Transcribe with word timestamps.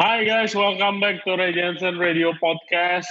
Hi 0.00 0.24
guys, 0.24 0.56
welcome 0.56 0.96
back 0.96 1.20
to 1.28 1.36
Ray 1.36 1.52
Jensen 1.52 2.00
Radio 2.00 2.32
Podcast. 2.40 3.04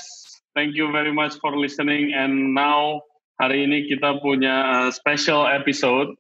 Thank 0.58 0.74
you 0.74 0.90
very 0.90 1.14
much 1.14 1.38
for 1.38 1.54
listening. 1.54 2.18
And 2.18 2.58
now 2.58 3.06
hari 3.38 3.70
ini 3.70 3.86
kita 3.86 4.18
punya 4.26 4.66
uh, 4.66 4.90
special 4.90 5.46
episode. 5.46 6.18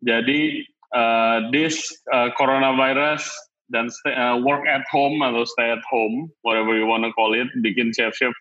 Jadi 0.00 0.64
uh, 0.96 1.52
this 1.52 1.92
uh, 2.08 2.32
coronavirus 2.40 3.28
dan 3.68 3.92
stay, 3.92 4.16
uh, 4.16 4.40
work 4.40 4.64
at 4.64 4.80
home 4.88 5.20
atau 5.20 5.44
stay 5.44 5.76
at 5.76 5.84
home, 5.84 6.32
whatever 6.40 6.72
you 6.72 6.88
want 6.88 7.04
to 7.04 7.12
call 7.12 7.36
it, 7.36 7.52
bikin 7.60 7.92
chef-chef 7.92 8.32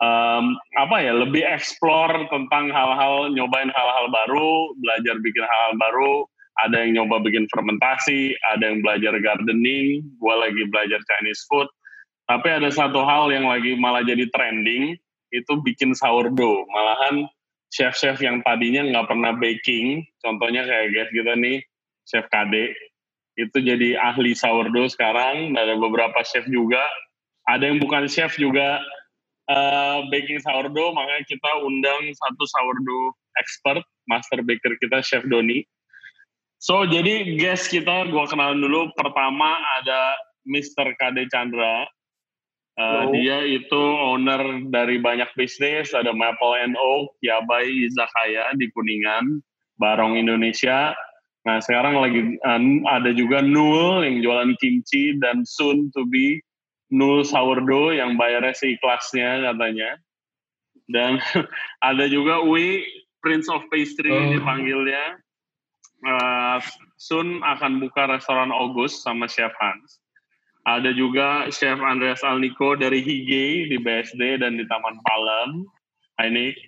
um, 0.00 0.56
apa 0.80 0.96
ya 0.96 1.12
lebih 1.12 1.44
explore 1.44 2.24
tentang 2.32 2.72
hal-hal 2.72 3.28
nyobain 3.36 3.68
hal-hal 3.68 4.08
baru, 4.08 4.72
belajar 4.80 5.20
bikin 5.20 5.44
hal-hal 5.44 5.76
baru, 5.76 6.24
ada 6.56 6.84
yang 6.84 7.04
nyoba 7.04 7.20
bikin 7.20 7.44
fermentasi, 7.52 8.32
ada 8.56 8.72
yang 8.72 8.80
belajar 8.80 9.12
gardening, 9.20 10.00
gue 10.00 10.34
lagi 10.34 10.62
belajar 10.72 11.00
Chinese 11.04 11.44
food. 11.52 11.68
Tapi 12.26 12.48
ada 12.48 12.72
satu 12.72 13.04
hal 13.04 13.30
yang 13.30 13.46
lagi 13.46 13.76
malah 13.76 14.02
jadi 14.02 14.26
trending, 14.32 14.96
itu 15.30 15.52
bikin 15.62 15.92
sourdough. 15.92 16.64
Malahan 16.72 17.28
chef-chef 17.68 18.18
yang 18.24 18.40
tadinya 18.40 18.82
nggak 18.88 19.06
pernah 19.06 19.32
baking, 19.36 20.00
contohnya 20.24 20.64
kayak 20.64 20.96
guys 20.96 21.10
kita 21.12 21.32
nih, 21.36 21.60
chef 22.08 22.24
KD, 22.32 22.72
itu 23.36 23.56
jadi 23.60 24.00
ahli 24.00 24.32
sourdough 24.32 24.88
sekarang. 24.88 25.52
Ada 25.54 25.76
beberapa 25.76 26.24
chef 26.24 26.48
juga, 26.48 26.80
ada 27.44 27.68
yang 27.68 27.78
bukan 27.78 28.08
chef 28.08 28.34
juga 28.40 28.80
uh, 29.52 30.08
baking 30.08 30.40
sourdough, 30.40 30.96
makanya 30.96 31.22
kita 31.28 31.50
undang 31.62 32.00
satu 32.16 32.44
sourdough 32.48 33.12
expert, 33.38 33.84
master 34.08 34.40
baker 34.40 34.72
kita, 34.80 35.04
Chef 35.04 35.22
Doni 35.28 35.62
So, 36.66 36.82
jadi 36.82 37.38
guest 37.38 37.70
kita 37.70 38.10
gue 38.10 38.24
kenalan 38.26 38.58
dulu. 38.58 38.90
Pertama 38.98 39.54
ada 39.78 40.18
Mr. 40.50 40.98
KD 40.98 41.30
Chandra. 41.30 41.86
Uh, 42.74 43.08
dia 43.14 43.40
itu 43.46 43.78
owner 43.78 44.66
dari 44.68 44.98
banyak 44.98 45.30
bisnis, 45.38 45.94
ada 45.94 46.10
Maple 46.10 46.58
and 46.58 46.74
Oak, 46.74 47.14
Yabai 47.22 47.86
Izakaya 47.86 48.50
di 48.58 48.66
Kuningan, 48.74 49.38
Barong 49.78 50.18
Indonesia. 50.18 50.90
Nah 51.46 51.62
sekarang 51.62 52.02
lagi 52.02 52.34
uh, 52.42 52.60
ada 52.90 53.14
juga 53.14 53.46
Nul 53.46 54.02
yang 54.02 54.26
jualan 54.26 54.52
kimchi 54.58 55.14
dan 55.22 55.46
soon 55.46 55.94
to 55.94 56.02
be 56.10 56.42
Nul 56.90 57.22
Sourdough 57.22 57.94
yang 57.94 58.18
bayarnya 58.18 58.58
seikhlasnya 58.58 59.54
katanya. 59.54 60.02
Dan 60.90 61.22
ada 61.94 62.10
juga 62.10 62.42
Wi 62.42 62.82
Prince 63.22 63.46
of 63.46 63.62
Pastry 63.70 64.10
oh. 64.10 64.34
dipanggilnya 64.34 65.14
uh, 66.06 66.58
soon 66.96 67.42
akan 67.42 67.82
buka 67.82 68.06
restoran 68.06 68.54
August 68.54 69.02
sama 69.02 69.26
Chef 69.26 69.52
Hans. 69.58 69.98
Ada 70.66 70.94
juga 70.94 71.46
Chef 71.50 71.78
Andreas 71.78 72.22
Alniko 72.26 72.74
dari 72.74 73.02
Hige 73.02 73.70
di 73.70 73.76
BSD 73.78 74.42
dan 74.42 74.58
di 74.58 74.64
Taman 74.66 74.98
Palem. 75.02 75.66
Hai 76.18 76.30
Nick. 76.30 76.58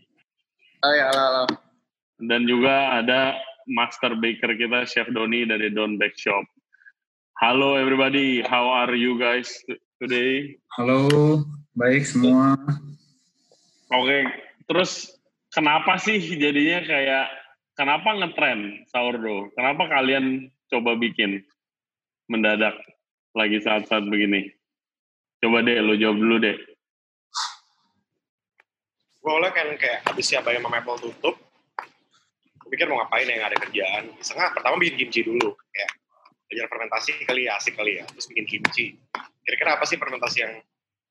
Hai, 0.82 1.02
halo, 1.02 1.22
halo. 1.22 1.44
Dan 2.22 2.46
juga 2.46 2.98
ada 2.98 3.34
Master 3.66 4.14
Baker 4.18 4.54
kita 4.54 4.86
Chef 4.86 5.10
Doni 5.10 5.46
dari 5.46 5.70
Don 5.74 5.98
Back 5.98 6.14
Shop. 6.18 6.46
Halo 7.38 7.78
everybody, 7.78 8.42
how 8.42 8.66
are 8.66 8.98
you 8.98 9.14
guys 9.14 9.46
today? 10.02 10.58
Halo, 10.74 11.46
baik 11.78 12.02
semua. 12.02 12.58
Oke, 13.94 14.02
okay. 14.02 14.22
terus 14.66 15.06
kenapa 15.54 16.02
sih 16.02 16.18
jadinya 16.18 16.82
kayak 16.82 17.26
kenapa 17.78 18.10
ngetren 18.18 18.82
sourdough? 18.90 19.54
Kenapa 19.54 19.86
kalian 19.86 20.50
coba 20.66 20.98
bikin 20.98 21.46
mendadak 22.26 22.74
lagi 23.38 23.62
saat-saat 23.62 24.02
begini? 24.10 24.50
Coba 25.38 25.62
deh, 25.62 25.78
lo 25.78 25.94
jawab 25.94 26.18
dulu 26.18 26.36
deh. 26.42 26.58
Gue 29.22 29.32
oleh 29.32 29.54
kan 29.54 29.70
kayak 29.78 30.02
habis 30.10 30.26
siapa 30.26 30.50
yang 30.50 30.66
Maple 30.66 30.98
tutup, 30.98 31.38
gue 32.58 32.68
pikir 32.74 32.90
mau 32.90 32.98
ngapain 32.98 33.28
ya, 33.30 33.38
nggak 33.38 33.50
ada 33.54 33.60
kerjaan. 33.70 34.04
Isengah 34.18 34.50
pertama 34.50 34.82
bikin 34.82 35.06
kimchi 35.06 35.22
dulu, 35.22 35.54
kayak 35.70 35.90
belajar 36.50 36.66
fermentasi 36.66 37.10
kali 37.22 37.46
ya, 37.46 37.54
asik 37.60 37.78
kali 37.78 38.02
ya, 38.02 38.04
terus 38.10 38.26
bikin 38.26 38.46
kimchi. 38.48 38.98
Kira-kira 39.46 39.78
apa 39.78 39.84
sih 39.86 40.00
fermentasi 40.00 40.42
yang 40.42 40.54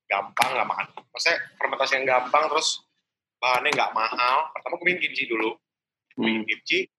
gampang, 0.10 0.50
nggak 0.50 0.68
makan? 0.68 0.86
Maksudnya 1.14 1.38
fermentasi 1.62 1.92
yang 2.02 2.06
gampang, 2.10 2.44
terus 2.52 2.84
bahannya 3.38 3.72
nggak 3.72 3.92
mahal. 3.94 4.38
Pertama 4.52 4.74
gue 4.82 4.86
bikin 4.92 5.02
kimchi 5.08 5.24
dulu 5.30 5.56
booming 6.18 6.44
kimchi 6.50 6.90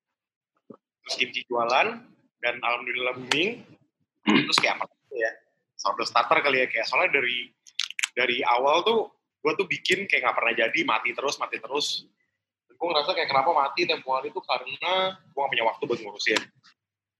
terus 1.02 1.14
kimchi 1.18 1.42
jualan 1.50 1.98
dan 2.38 2.54
alhamdulillah 2.62 3.18
booming. 3.18 3.66
Terus 4.22 4.58
kayak 4.62 4.78
apa 4.78 4.86
ya 5.10 5.30
sourdough 5.74 6.06
starter 6.06 6.38
kali 6.38 6.62
ya 6.62 6.66
kayak 6.70 6.86
soalnya 6.86 7.18
dari 7.18 7.50
dari 8.14 8.38
awal 8.46 8.86
tuh 8.86 9.10
gue 9.42 9.52
tuh 9.58 9.66
bikin 9.66 10.06
kayak 10.06 10.26
nggak 10.26 10.36
pernah 10.36 10.54
jadi 10.54 10.80
mati 10.86 11.10
terus 11.10 11.34
mati 11.42 11.58
terus. 11.58 12.06
Gue 12.78 12.86
ngerasa 12.94 13.10
kayak 13.10 13.26
kenapa 13.26 13.50
mati 13.50 13.90
tempo 13.90 14.14
hari 14.14 14.30
itu 14.30 14.38
karena 14.38 15.18
gue 15.18 15.38
gak 15.42 15.50
punya 15.50 15.66
waktu 15.66 15.82
buat 15.82 15.98
ngurusin. 15.98 16.38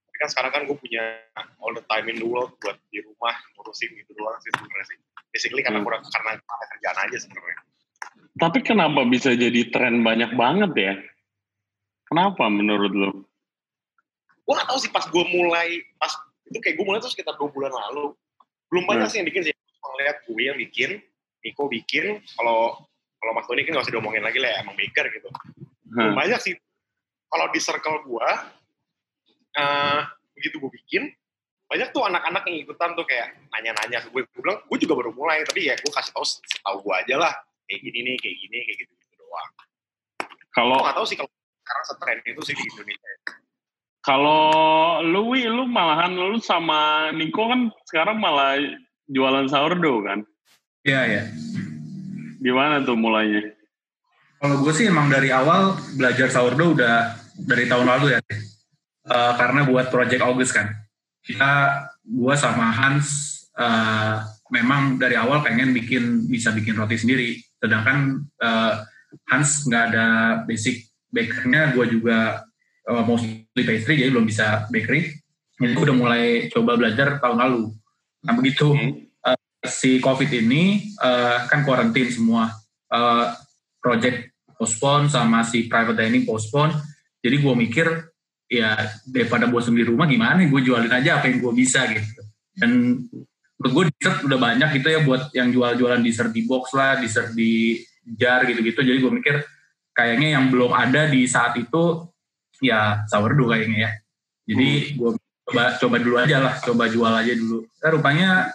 Tapi 0.07 0.15
kan 0.15 0.29
sekarang 0.31 0.51
kan 0.55 0.61
gue 0.63 0.77
punya 0.79 1.19
all 1.59 1.75
the 1.75 1.83
time 1.91 2.07
in 2.07 2.15
the 2.15 2.23
world 2.23 2.55
buat 2.63 2.79
di 2.87 3.03
rumah 3.03 3.35
ngurusin 3.59 3.91
gitu 3.91 4.15
doang 4.15 4.39
sih 4.39 4.55
sebenarnya 4.55 4.85
sih. 4.87 4.97
Basically 5.35 5.59
karena 5.59 5.83
kurang 5.83 5.99
karena 6.07 6.39
ada 6.39 6.65
kerjaan 6.71 6.97
aja 7.03 7.17
sebenarnya. 7.19 7.57
Tapi 8.39 8.59
kenapa 8.63 9.03
bisa 9.03 9.35
jadi 9.35 9.67
tren 9.67 9.99
banyak 9.99 10.31
banget 10.39 10.71
ya 10.79 10.93
Kenapa 12.09 12.49
menurut 12.49 12.89
lo? 12.89 13.09
Gue 14.49 14.53
gak 14.57 14.65
tau 14.65 14.81
sih 14.81 14.89
pas 14.89 15.05
gue 15.05 15.23
mulai, 15.29 15.85
pas 16.01 16.09
itu 16.49 16.57
kayak 16.57 16.81
gue 16.81 16.85
mulai 16.85 16.97
tuh 16.97 17.13
sekitar 17.13 17.37
dua 17.37 17.53
bulan 17.53 17.69
lalu. 17.69 18.17
Belum 18.73 18.89
banyak 18.89 19.05
hmm. 19.05 19.13
sih 19.13 19.17
yang 19.21 19.27
bikin 19.29 19.41
sih. 19.45 19.53
Ngeliat 19.79 20.17
gue 20.25 20.41
yang 20.41 20.57
bikin, 20.57 20.89
Niko 21.45 21.69
bikin, 21.69 22.17
kalau 22.33 22.81
kalau 23.21 23.31
Mas 23.37 23.45
Tony 23.45 23.61
kan 23.61 23.77
gak 23.77 23.85
usah 23.85 23.93
diomongin 23.93 24.25
lagi 24.25 24.41
lah, 24.41 24.57
emang 24.57 24.73
maker 24.73 25.05
gitu. 25.13 25.29
Hmm. 25.29 25.93
Belum 25.93 26.13
banyak 26.17 26.39
sih. 26.41 26.53
Kalau 27.29 27.45
di 27.53 27.59
circle 27.61 28.01
gue, 28.01 28.29
uh, 29.61 30.01
begitu 30.33 30.57
gue 30.57 30.71
bikin, 30.81 31.13
banyak 31.69 31.93
tuh 31.93 32.09
anak-anak 32.09 32.41
yang 32.49 32.57
ikutan 32.65 32.97
tuh 32.97 33.05
kayak 33.05 33.37
nanya-nanya 33.53 34.01
ke 34.01 34.09
gue. 34.09 34.25
Gue 34.33 34.41
bilang, 34.41 34.65
gue 34.65 34.77
juga 34.81 34.93
baru 34.97 35.13
mulai, 35.13 35.45
tapi 35.45 35.69
ya 35.69 35.77
gue 35.77 35.91
kasih 35.93 36.09
tau 36.09 36.25
setahu 36.25 36.81
gue 36.81 36.93
aja 37.05 37.21
lah. 37.21 37.33
Kayak 37.69 37.85
gini 37.85 37.99
nih, 38.01 38.15
kayak 38.17 38.37
gini, 38.41 38.57
kayak 38.65 38.77
gitu, 38.81 38.93
gitu 38.97 39.13
doang. 39.21 39.51
Kalau 40.49 40.81
gak 40.81 40.97
tau 40.97 41.05
sih 41.05 41.13
kalau 41.13 41.29
sekarang 41.69 41.85
setren 41.85 42.19
itu 42.25 42.41
sih 42.41 42.55
di 42.57 42.65
Indonesia. 42.65 43.13
Kalau 44.01 44.41
lu, 45.05 45.37
lu 45.37 45.69
malahan 45.69 46.17
lu 46.17 46.41
sama 46.41 47.13
Niko 47.13 47.45
kan 47.45 47.69
sekarang 47.85 48.17
malah 48.17 48.57
jualan 49.05 49.45
sourdough 49.45 50.01
kan? 50.01 50.19
Iya, 50.81 51.01
iya. 51.05 51.23
Gimana 52.41 52.81
tuh 52.81 52.97
mulainya? 52.97 53.53
Kalau 54.41 54.65
gue 54.65 54.73
sih 54.73 54.89
emang 54.89 55.13
dari 55.13 55.29
awal 55.29 55.77
belajar 55.93 56.33
sourdough 56.33 56.73
udah 56.73 57.13
dari 57.37 57.69
tahun 57.69 57.85
lalu 57.85 58.17
ya. 58.17 58.19
Uh, 59.05 59.33
karena 59.37 59.69
buat 59.69 59.93
project 59.93 60.25
August 60.25 60.57
kan. 60.57 60.73
Kita, 61.21 61.85
gue 62.01 62.33
sama 62.33 62.73
Hans 62.73 63.07
uh, 63.61 64.25
memang 64.49 64.97
dari 64.97 65.13
awal 65.21 65.45
pengen 65.45 65.69
bikin 65.69 66.25
bisa 66.25 66.49
bikin 66.49 66.73
roti 66.73 66.97
sendiri. 66.97 67.37
Sedangkan 67.61 68.25
uh, 68.41 68.73
Hans 69.29 69.69
nggak 69.69 69.83
ada 69.93 70.07
basic 70.49 70.88
bakernya 71.09 71.73
gue 71.73 71.85
juga 71.99 72.45
uh, 72.89 73.03
mostly 73.05 73.63
pastry 73.65 73.99
jadi 73.99 74.13
belum 74.13 74.29
bisa 74.29 74.69
bakery 74.69 75.19
jadi 75.59 75.75
gue 75.75 75.85
udah 75.91 75.97
mulai 75.99 76.25
coba 76.47 76.79
belajar 76.79 77.19
tahun 77.19 77.37
lalu. 77.43 77.63
Nah 78.23 78.33
begitu 78.39 78.71
hmm. 78.71 79.11
uh, 79.27 79.39
si 79.67 79.99
covid 79.99 80.31
ini 80.31 80.95
uh, 81.03 81.45
kan 81.51 81.67
quarantine 81.67 82.07
semua. 82.07 82.55
Uh, 82.89 83.35
project 83.83 84.33
postpone 84.55 85.11
sama 85.11 85.43
si 85.43 85.67
private 85.67 85.99
dining 85.99 86.23
postpone. 86.23 86.71
Jadi 87.19 87.35
gue 87.43 87.53
mikir 87.59 87.87
ya 88.49 88.79
daripada 89.05 89.45
bosan 89.45 89.77
di 89.77 89.85
rumah 89.85 90.09
gimana 90.09 90.41
gue 90.41 90.61
jualin 90.63 90.89
aja 90.89 91.19
apa 91.19 91.27
yang 91.27 91.43
gue 91.43 91.53
bisa 91.53 91.83
gitu. 91.91 92.23
Dan 92.55 93.03
menurut 93.59 93.71
gue 93.75 93.83
dessert 93.91 94.23
udah 94.23 94.39
banyak 94.39 94.79
gitu 94.79 94.87
ya 94.87 94.99
buat 95.03 95.27
yang 95.35 95.51
jual-jualan 95.51 95.99
dessert 95.99 96.31
di 96.31 96.47
box 96.47 96.71
lah 96.71 97.03
dessert 97.03 97.35
di 97.35 97.83
jar 98.15 98.47
gitu-gitu. 98.47 98.79
Jadi 98.79 98.97
gue 99.03 99.11
mikir 99.11 99.35
kayaknya 99.99 100.39
yang 100.39 100.47
belum 100.47 100.71
ada 100.71 101.11
di 101.11 101.27
saat 101.27 101.59
itu 101.59 102.07
ya 102.63 103.03
sourdough 103.11 103.51
kayaknya 103.51 103.77
ya. 103.83 103.91
Jadi 104.47 104.69
hmm. 104.71 104.95
gue 104.95 105.11
coba 105.49 105.63
coba 105.75 105.95
dulu 105.99 106.15
aja 106.15 106.37
lah, 106.39 106.55
coba 106.63 106.87
jual 106.87 107.11
aja 107.11 107.33
dulu. 107.35 107.67
Eh, 107.67 107.91
rupanya 107.91 108.47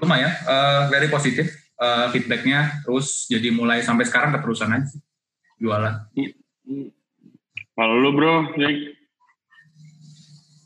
lumayan, 0.00 0.32
uh, 0.48 0.88
very 0.88 1.12
positif 1.12 1.52
uh, 1.76 2.08
feedbacknya. 2.08 2.80
Terus 2.88 3.28
jadi 3.28 3.52
mulai 3.52 3.84
sampai 3.84 4.08
sekarang 4.08 4.32
keterusan 4.32 4.72
aja 4.72 4.96
jualan. 5.60 5.94
Kalau 7.72 7.94
lu 8.00 8.10
bro, 8.16 8.48
Nick? 8.56 8.96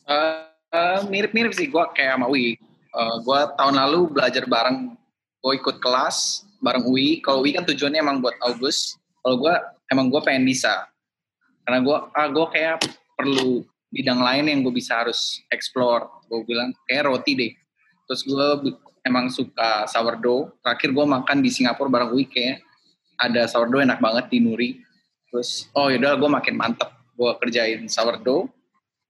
Uh, 0.06 0.46
uh, 0.70 1.00
mirip-mirip 1.10 1.50
sih, 1.50 1.66
gue 1.66 1.84
kayak 1.98 2.14
sama 2.14 2.30
Wi. 2.30 2.54
Uh, 2.94 3.20
gue 3.20 3.40
tahun 3.58 3.76
lalu 3.76 4.08
belajar 4.14 4.46
bareng, 4.48 4.94
gue 5.42 5.52
ikut 5.58 5.82
kelas 5.82 6.46
bareng 6.64 6.86
Wi. 6.88 7.20
Kalau 7.20 7.44
Wi 7.44 7.52
kan 7.58 7.68
tujuannya 7.68 8.00
emang 8.00 8.24
buat 8.24 8.34
August. 8.40 8.96
Kalau 9.20 9.36
gue 9.42 9.54
emang 9.92 10.10
gue 10.10 10.20
pengen 10.22 10.46
bisa 10.46 10.86
karena 11.66 11.82
gue 11.82 11.96
ah 12.14 12.28
gue 12.30 12.46
kayak 12.52 12.82
perlu 13.18 13.66
bidang 13.90 14.20
lain 14.20 14.44
yang 14.50 14.60
gue 14.66 14.74
bisa 14.74 15.02
harus 15.02 15.40
explore 15.50 16.06
gue 16.26 16.42
bilang 16.46 16.74
kayak 16.86 17.10
roti 17.10 17.32
deh 17.34 17.52
terus 18.06 18.22
gue 18.22 18.74
emang 19.06 19.30
suka 19.30 19.86
sourdough. 19.86 20.50
Terakhir 20.60 20.90
gue 20.90 21.06
makan 21.06 21.38
di 21.38 21.50
Singapura 21.54 21.86
bareng 21.86 22.10
kayak 22.26 22.66
ada 23.22 23.46
sourdough 23.46 23.86
enak 23.86 24.02
banget 24.02 24.26
di 24.34 24.38
Nuri. 24.42 24.70
Terus 25.30 25.70
oh 25.78 25.86
yaudah 25.88 26.18
gue 26.18 26.30
makin 26.30 26.54
mantep. 26.58 26.90
Gue 27.14 27.30
kerjain 27.38 27.86
sourdough 27.86 28.50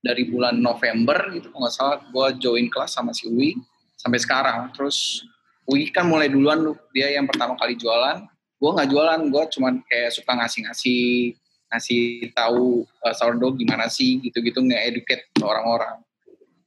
dari 0.04 0.28
bulan 0.28 0.60
November 0.60 1.34
gitu 1.34 1.50
kalau 1.50 1.66
nggak 1.66 1.74
salah 1.74 1.98
gue 1.98 2.26
join 2.38 2.70
kelas 2.70 2.94
sama 2.94 3.10
si 3.16 3.26
Ui 3.26 3.56
sampai 3.96 4.20
sekarang. 4.20 4.70
Terus 4.76 5.24
Ui 5.66 5.88
kan 5.90 6.06
mulai 6.06 6.30
duluan 6.30 6.62
lu 6.62 6.72
dia 6.92 7.10
yang 7.10 7.26
pertama 7.26 7.56
kali 7.58 7.74
jualan. 7.74 8.22
Gue 8.56 8.70
nggak 8.72 8.88
jualan, 8.88 9.20
gue 9.28 9.42
cuman 9.56 9.74
kayak 9.84 10.16
suka 10.16 10.32
ngasih-ngasih 10.32 11.36
ngasih 11.66 12.30
tahu 12.32 12.86
uh, 13.02 13.14
sourdough 13.14 13.58
gimana 13.58 13.90
sih 13.90 14.22
gitu-gitu 14.22 14.62
nge-educate 14.62 15.28
orang-orang. 15.42 15.98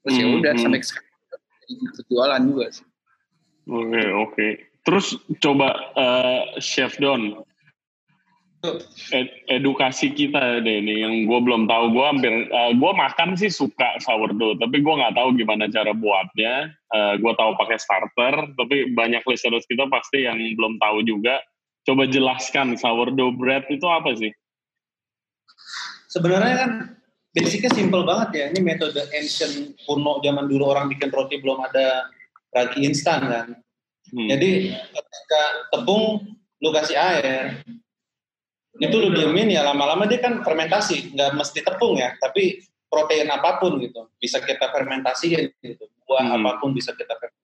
Terus 0.04 0.16
ya 0.16 0.28
udah 0.28 0.54
Hmm, 0.56 0.64
sampai 0.64 0.80
sekarang 0.84 1.08
ikut 1.70 2.06
jualan 2.10 2.42
juga 2.46 2.66
sih. 2.72 2.86
Oke, 3.70 4.04
oke. 4.10 4.48
Terus 4.82 5.14
coba 5.38 5.70
eh, 5.94 6.42
Chef 6.58 6.98
Don, 6.98 7.46
ed- 9.14 9.36
edukasi 9.48 10.10
kita 10.10 10.64
deh 10.66 10.80
nih 10.82 11.06
yang 11.06 11.16
gue 11.30 11.40
belum 11.46 11.70
tahu. 11.70 11.94
Gue 11.94 12.06
hampir, 12.10 12.34
gue 12.50 12.92
makan 12.96 13.38
sih 13.38 13.54
suka 13.54 14.02
sourdough, 14.02 14.58
tapi 14.58 14.82
gue 14.82 14.94
nggak 14.94 15.14
tahu 15.14 15.30
gimana 15.38 15.70
cara 15.70 15.94
buatnya. 15.94 16.74
gue 17.22 17.34
tahu 17.38 17.52
pakai 17.62 17.78
starter, 17.78 18.34
tapi 18.58 18.90
banyak 18.98 19.22
listeners 19.30 19.70
kita 19.70 19.86
pasti 19.94 20.26
yang 20.26 20.42
belum 20.58 20.82
tahu 20.82 21.06
juga. 21.06 21.38
Coba 21.88 22.04
jelaskan 22.06 22.76
sourdough 22.76 23.36
bread 23.40 23.66
itu 23.72 23.88
apa 23.88 24.14
sih? 24.18 24.32
Sebenarnya 26.10 26.56
kan 26.66 26.72
basicnya 27.34 27.72
simple 27.72 28.04
banget 28.04 28.30
ya. 28.34 28.46
Ini 28.54 28.60
metode 28.62 29.02
ancient 29.14 29.78
kuno 29.86 30.20
zaman 30.26 30.50
dulu 30.50 30.70
orang 30.70 30.90
bikin 30.90 31.14
roti 31.14 31.38
belum 31.38 31.62
ada 31.66 32.10
ragi 32.54 32.86
instan 32.86 33.20
kan. 33.26 33.48
Hmm. 34.10 34.28
Jadi 34.28 34.74
ketika 34.74 35.44
tepung 35.70 36.26
lu 36.60 36.70
kasih 36.74 36.98
air, 36.98 37.62
itu 38.80 38.96
lu 38.96 39.14
diemin 39.14 39.54
ya 39.54 39.62
lama-lama 39.64 40.10
dia 40.10 40.20
kan 40.20 40.42
fermentasi, 40.42 41.14
nggak 41.14 41.36
mesti 41.38 41.60
tepung 41.62 42.00
ya, 42.00 42.16
tapi 42.18 42.64
protein 42.90 43.30
apa 43.30 43.62
pun 43.62 43.78
gitu 43.78 44.10
bisa 44.18 44.42
kita 44.42 44.72
fermentasiin 44.74 45.52
gitu, 45.62 45.86
buah 46.10 46.26
Hmm. 46.26 46.42
apa 46.42 46.58
pun 46.58 46.74
bisa 46.74 46.92
kita 46.98 47.14
fermentasi. 47.16 47.39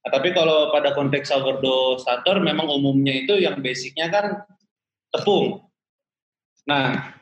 Nah, 0.00 0.10
tapi 0.16 0.32
kalau 0.32 0.72
pada 0.72 0.96
konteks 0.96 1.28
sourdough 1.28 2.00
starter 2.00 2.40
memang 2.40 2.64
umumnya 2.64 3.12
itu 3.12 3.36
yang 3.36 3.60
basicnya 3.60 4.08
kan 4.08 4.26
tepung. 5.12 5.60
Nah, 6.64 7.12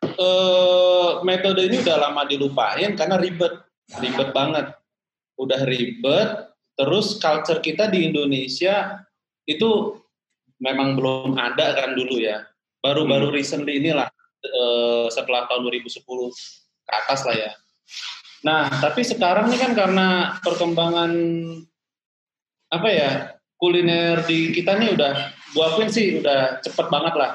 eh, 0.00 1.10
metode 1.20 1.68
ini 1.68 1.84
udah 1.84 1.96
lama 2.08 2.24
dilupain 2.24 2.96
karena 2.96 3.20
ribet, 3.20 3.60
ribet 4.00 4.32
banget, 4.32 4.72
udah 5.36 5.60
ribet. 5.68 6.28
Terus 6.76 7.20
culture 7.20 7.60
kita 7.60 7.88
di 7.88 8.08
Indonesia 8.08 9.04
itu 9.48 10.00
memang 10.60 10.96
belum 10.96 11.36
ada 11.36 11.76
kan 11.76 11.92
dulu 11.92 12.20
ya. 12.20 12.44
Baru-baru 12.80 13.36
recently 13.36 13.84
inilah 13.84 14.08
eh, 14.44 15.06
setelah 15.12 15.44
tahun 15.44 15.68
2010 15.68 15.92
ke 16.88 16.92
atas 17.04 17.20
lah 17.28 17.36
ya. 17.36 17.52
Nah, 18.44 18.68
tapi 18.68 19.00
sekarang 19.00 19.48
ini 19.48 19.56
kan 19.56 19.72
karena 19.72 20.36
perkembangan 20.44 21.12
apa 22.68 22.88
ya 22.90 23.10
kuliner 23.56 24.20
di 24.26 24.52
kita 24.52 24.76
nih 24.76 24.92
udah 24.92 25.14
gua 25.54 25.64
akuin 25.72 25.88
sih 25.88 26.20
udah 26.20 26.60
cepet 26.60 26.86
banget 26.92 27.14
lah 27.16 27.32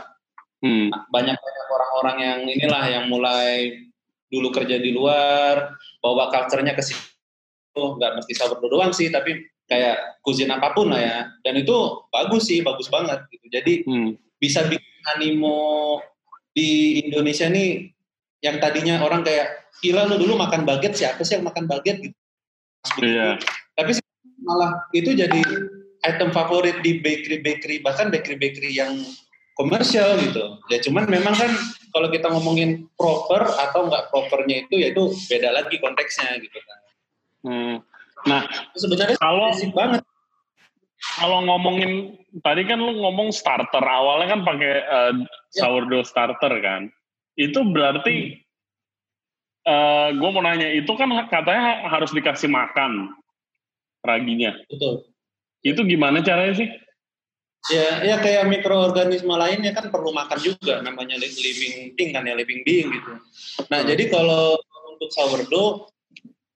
Hmm. 0.61 0.93
banyak 1.09 1.33
banyak 1.33 1.67
orang-orang 1.73 2.17
yang 2.21 2.39
inilah 2.45 2.85
yang 2.85 3.05
mulai 3.09 3.81
dulu 4.29 4.53
kerja 4.53 4.77
di 4.77 4.93
luar 4.93 5.73
bawa 5.97 6.29
culture-nya 6.29 6.77
ke 6.77 6.85
situ 6.85 7.01
nggak 7.73 8.21
mesti 8.21 8.37
sourdough 8.37 8.69
doang 8.69 8.93
sih 8.93 9.09
tapi 9.09 9.41
kayak 9.65 10.21
cuisine 10.21 10.53
apa 10.53 10.69
pun 10.77 10.93
lah 10.93 11.01
ya 11.01 11.17
dan 11.41 11.57
itu 11.57 11.73
bagus 12.13 12.45
sih 12.45 12.61
bagus 12.61 12.93
banget 12.93 13.25
gitu 13.33 13.49
jadi 13.49 13.73
Hmm. 13.89 14.13
bisa 14.37 14.61
bikin 14.69 15.01
animo 15.17 15.97
di 16.53 17.01
Indonesia 17.09 17.49
nih 17.49 17.90
yang 18.41 18.57
tadinya 18.57 19.01
orang 19.01 19.21
kayak 19.21 19.69
gila 19.81 20.09
lu 20.09 20.17
dulu 20.17 20.37
makan 20.37 20.65
baget 20.65 20.97
siapa 20.97 21.21
sih 21.21 21.37
yang 21.37 21.45
makan 21.45 21.65
baget 21.69 22.09
gitu. 22.09 22.17
Iya. 22.97 23.37
tapi 23.77 23.93
malah 24.41 24.89
itu 24.89 25.13
jadi 25.13 25.37
item 26.01 26.33
favorit 26.33 26.81
di 26.81 26.97
bakery-bakery 26.97 27.85
bahkan 27.85 28.09
bakery-bakery 28.09 28.73
yang 28.73 28.97
komersial 29.53 30.17
gitu. 30.17 30.57
Ya 30.73 30.81
cuman 30.81 31.05
memang 31.05 31.37
kan 31.37 31.51
kalau 31.93 32.09
kita 32.09 32.33
ngomongin 32.33 32.89
proper 32.97 33.45
atau 33.45 33.85
nggak 33.85 34.09
propernya 34.09 34.65
itu 34.65 34.81
ya 34.81 34.89
itu 34.89 35.13
beda 35.29 35.53
lagi 35.53 35.77
konteksnya 35.77 36.41
gitu 36.41 36.57
kan. 36.57 36.79
Hmm. 37.41 37.75
Nah, 38.25 38.41
sebenarnya 38.77 39.17
kalau 39.17 39.49
banget. 39.53 40.01
kalau 41.17 41.41
ngomongin 41.41 42.13
tadi 42.45 42.61
kan 42.61 42.77
lu 42.77 42.93
ngomong 43.01 43.33
starter 43.33 43.81
awalnya 43.81 44.37
kan 44.37 44.41
pakai 44.45 44.73
eh, 44.85 45.13
sourdough 45.49 46.05
starter 46.05 46.53
kan 46.61 46.93
itu 47.41 47.59
berarti 47.65 48.37
eh 49.61 50.07
gue 50.17 50.29
mau 50.33 50.41
nanya 50.41 50.73
itu 50.73 50.89
kan 50.97 51.09
katanya 51.29 51.85
harus 51.89 52.09
dikasih 52.13 52.49
makan 52.49 53.13
raginya. 54.01 54.57
Betul. 54.65 55.05
Itu 55.61 55.85
gimana 55.85 56.25
caranya 56.25 56.57
sih? 56.57 56.69
Ya 57.69 58.01
ya 58.01 58.15
kayak 58.17 58.49
mikroorganisme 58.49 59.29
lainnya 59.37 59.69
kan 59.77 59.93
perlu 59.93 60.09
makan 60.09 60.41
juga 60.41 60.81
namanya 60.81 61.13
li- 61.21 61.29
living 61.29 61.93
thing 61.93 62.09
kan 62.09 62.25
ya 62.25 62.33
living 62.33 62.65
being 62.65 62.89
gitu. 62.89 63.13
Nah 63.69 63.85
Hmm. 63.85 63.89
jadi 63.89 64.09
kalau 64.09 64.57
untuk 64.89 65.13
sourdough 65.13 65.93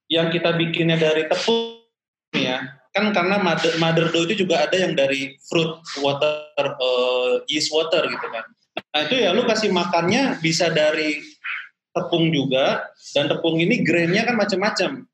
yang 0.10 0.34
kita 0.34 0.58
bikinnya 0.58 0.98
dari 0.98 1.30
tepung 1.30 1.86
ya 2.34 2.82
kan 2.96 3.12
karena 3.12 3.38
mother, 3.38 3.74
mother 3.78 4.06
dough 4.10 4.26
itu 4.26 4.46
juga 4.46 4.66
ada 4.66 4.78
yang 4.80 4.98
dari 4.98 5.38
fruit 5.46 5.78
water 6.02 6.58
eh, 6.58 7.34
yeast 7.54 7.70
water 7.70 8.02
gitu 8.10 8.28
kan 8.34 8.46
nah 8.76 9.02
itu 9.08 9.16
ya 9.16 9.32
lu 9.32 9.48
kasih 9.48 9.72
makannya 9.72 10.40
bisa 10.44 10.68
dari 10.72 11.20
tepung 11.96 12.28
juga 12.32 12.92
dan 13.16 13.32
tepung 13.32 13.56
ini 13.60 13.84
grainnya 13.84 14.28
kan 14.28 14.36
macam-macam 14.36 15.08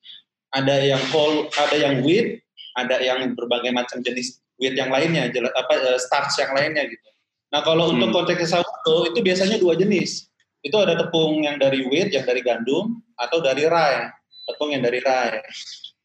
ada 0.51 0.75
yang 0.81 1.01
whole 1.13 1.45
ada 1.53 1.75
yang 1.77 2.01
wheat 2.01 2.41
ada 2.73 2.97
yang 2.97 3.37
berbagai 3.37 3.69
macam 3.69 4.01
jenis 4.01 4.41
wheat 4.57 4.73
yang 4.73 4.89
lainnya 4.89 5.29
apa 5.29 5.73
eh, 5.77 5.99
starch 6.01 6.41
yang 6.41 6.51
lainnya 6.57 6.89
gitu 6.89 7.09
nah 7.53 7.61
kalau 7.61 7.91
Hmm. 7.91 8.01
untuk 8.01 8.09
konteks 8.15 8.49
sourdough 8.49 9.13
itu 9.13 9.19
biasanya 9.21 9.61
dua 9.61 9.77
jenis 9.77 10.25
itu 10.61 10.77
ada 10.77 10.97
tepung 10.97 11.41
yang 11.41 11.57
dari 11.61 11.85
wheat 11.85 12.09
yang 12.13 12.25
dari 12.25 12.41
gandum 12.41 13.01
atau 13.17 13.41
dari 13.41 13.65
rye 13.69 14.09
tepung 14.49 14.73
yang 14.73 14.81
dari 14.81 15.01
rye 15.01 15.41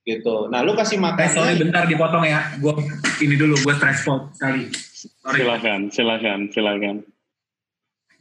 gitu 0.04 0.46
nah 0.52 0.60
lu 0.60 0.76
kasih 0.76 1.00
Eh, 1.00 1.28
sorry 1.32 1.56
makannya 1.56 1.62
bentar 1.66 1.82
dipotong 1.90 2.24
ya. 2.24 2.40
Gue 2.62 2.78
ini 3.26 3.34
dulu, 3.34 3.58
gue 3.58 3.74
stress 3.74 4.06
spot 4.06 4.30
sekali. 4.38 4.70
Sorry. 4.70 5.42
silakan 5.42 5.80
silakan 5.90 6.38
silakan 6.54 6.96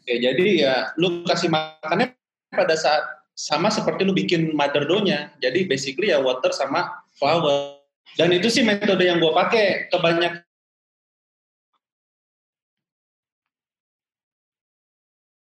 Ya, 0.06 0.32
jadi 0.32 0.46
ya 0.62 0.76
lu 1.02 1.26
kasih 1.26 1.50
makannya 1.50 2.14
pada 2.54 2.78
saat 2.78 3.04
sama 3.34 3.74
seperti 3.74 4.06
lu 4.06 4.14
bikin 4.14 4.54
mother 4.54 4.86
dough-nya. 4.86 5.34
Jadi 5.42 5.66
basically 5.66 6.14
ya 6.14 6.22
water 6.22 6.54
sama 6.54 7.04
flour. 7.18 7.82
Dan 8.16 8.32
itu 8.32 8.48
sih 8.48 8.62
metode 8.64 9.02
yang 9.02 9.18
gue 9.18 9.34
pakai 9.34 9.90
kebanyak 9.92 10.46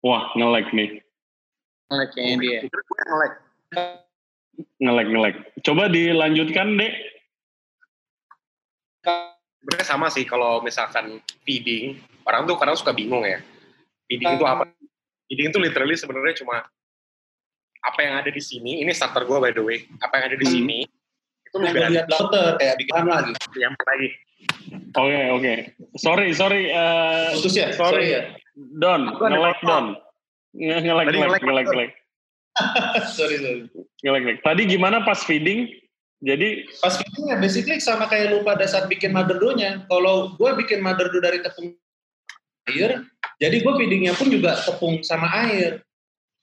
wah 0.05 0.33
ngelek 0.37 0.69
nih 0.77 0.91
Nge-lag 1.91 2.11
kayaknya 2.15 2.37
dia. 2.39 2.59
Nge-lag. 4.79 5.09
ngelek 5.11 5.37
coba 5.67 5.91
dilanjutkan 5.91 6.79
deh 6.79 6.93
Sebenarnya 9.61 9.85
sama 9.85 10.09
sih 10.09 10.25
kalau 10.25 10.65
misalkan 10.65 11.21
feeding, 11.45 12.01
orang 12.25 12.49
tuh 12.49 12.57
kadang 12.57 12.81
suka 12.81 12.97
bingung 12.97 13.21
ya. 13.29 13.45
Feeding 14.11 14.27
itu 14.35 14.45
apa? 14.45 14.67
Feeding 15.25 15.47
itu 15.49 15.59
literally 15.59 15.95
sebenarnya 15.95 16.35
cuma 16.37 16.67
apa 17.81 17.99
yang 18.01 18.15
ada 18.17 18.29
di 18.29 18.43
sini. 18.43 18.83
Ini 18.83 18.91
starter 18.91 19.23
gue 19.23 19.39
by 19.39 19.55
the 19.55 19.63
way. 19.63 19.87
Apa 20.03 20.19
yang 20.19 20.25
ada 20.27 20.37
di 20.37 20.45
Hmm. 20.45 20.55
sini 20.59 20.79
itu 21.47 21.57
lebih 21.57 21.83
lihat 21.89 22.07
water 22.09 22.55
kayak 22.57 22.75
bikin 22.77 22.95
lagi. 23.05 23.33
yang 23.57 23.75
lagi. 23.77 24.09
oke 24.93 25.19
oke 25.33 25.55
sorry 25.95 26.31
sorry 26.31 26.71
eh, 26.71 27.35
Putus 27.35 27.53
ya? 27.53 27.71
sorry 27.71 27.91
Sorry 27.93 28.07
ya? 28.09 28.23
Don 28.79 29.03
apa? 29.11 29.59
Don 29.61 29.87
Nge- 30.53 30.81
ngelek 30.81 31.07
Tadi 31.07 31.19
ngelek 31.19 31.21
ngelek, 31.21 31.43
ngelek 31.43 31.65
Don. 31.65 31.73
ngelek 31.73 31.91
sorry, 33.19 33.37
sorry. 33.37 33.61
ngelek 34.01 34.21
ngelek 34.23 34.39
tadi 34.41 34.63
gimana 34.65 35.03
pas 35.03 35.19
feeding 35.21 35.67
jadi 36.21 36.63
Pas 36.79 36.95
itu 36.97 37.21
ya 37.25 37.37
basically 37.37 37.81
sama 37.81 38.07
kayak 38.07 38.31
lu 38.31 38.39
pada 38.41 38.63
saat 38.65 38.87
bikin 38.87 39.09
mother 39.11 39.35
dough-nya. 39.35 39.89
Kalau 39.89 40.37
gue 40.37 40.51
bikin 40.61 40.79
mother 40.79 41.09
dough 41.09 41.19
dari 41.19 41.41
tepung 41.41 41.73
air, 42.69 43.09
jadi 43.41 43.57
gue 43.65 43.73
feedingnya 43.73 44.13
pun 44.13 44.29
juga 44.29 44.61
tepung 44.61 45.01
sama 45.01 45.33
air. 45.49 45.81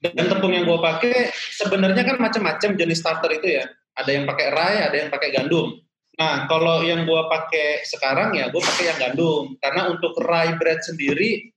Dan 0.01 0.29
tepung 0.29 0.53
yang 0.53 0.65
gue 0.65 0.79
pakai 0.81 1.29
sebenarnya 1.33 2.05
kan 2.05 2.17
macam-macam 2.17 2.69
jenis 2.73 3.01
starter 3.01 3.37
itu 3.37 3.61
ya. 3.61 3.65
Ada 3.97 4.13
yang 4.13 4.25
pakai 4.29 4.47
rye, 4.53 4.79
ada 4.89 4.95
yang 4.97 5.09
pakai 5.09 5.29
gandum. 5.33 5.77
Nah, 6.17 6.49
kalau 6.49 6.81
yang 6.81 7.05
gue 7.05 7.21
pakai 7.29 7.85
sekarang 7.85 8.33
ya 8.37 8.49
gue 8.49 8.61
pakai 8.61 8.93
yang 8.93 8.97
gandum. 8.97 9.57
Karena 9.61 9.89
untuk 9.89 10.17
rye 10.21 10.57
bread 10.57 10.81
sendiri 10.81 11.53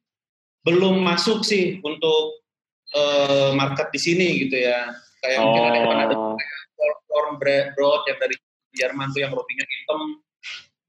belum 0.65 1.01
masuk 1.01 1.41
sih 1.45 1.81
untuk 1.81 2.45
eh, 2.93 3.51
market 3.57 3.89
di 3.93 4.01
sini 4.01 4.29
gitu 4.45 4.57
ya. 4.61 4.93
Kayak 5.21 5.39
mungkin 5.45 5.63
ada 5.65 5.77
yang 5.77 5.89
dengar 5.89 6.11
oh 6.17 6.37
corn- 6.81 7.01
corn 7.05 7.31
bread 7.37 7.77
broad 7.77 8.03
yang 8.09 8.17
dari 8.17 8.37
Jerman 8.73 9.13
tuh 9.13 9.21
yang 9.21 9.33
rotinya 9.37 9.65
hitam. 9.67 10.01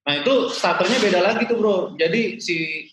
Nah 0.08 0.14
itu 0.24 0.34
starternya 0.54 0.98
beda 1.04 1.20
lagi 1.20 1.44
tuh 1.50 1.58
bro. 1.60 1.78
Jadi 2.00 2.40
si 2.40 2.88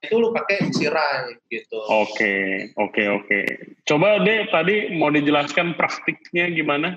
itu 0.00 0.14
lu 0.16 0.32
pakai 0.32 0.72
sirai 0.72 1.36
gitu. 1.52 1.76
Oke, 1.84 2.72
oke, 2.80 3.02
oke. 3.20 3.40
Coba 3.84 4.24
deh 4.24 4.48
tadi 4.48 4.96
mau 4.96 5.12
dijelaskan 5.12 5.76
praktiknya 5.76 6.48
gimana? 6.48 6.96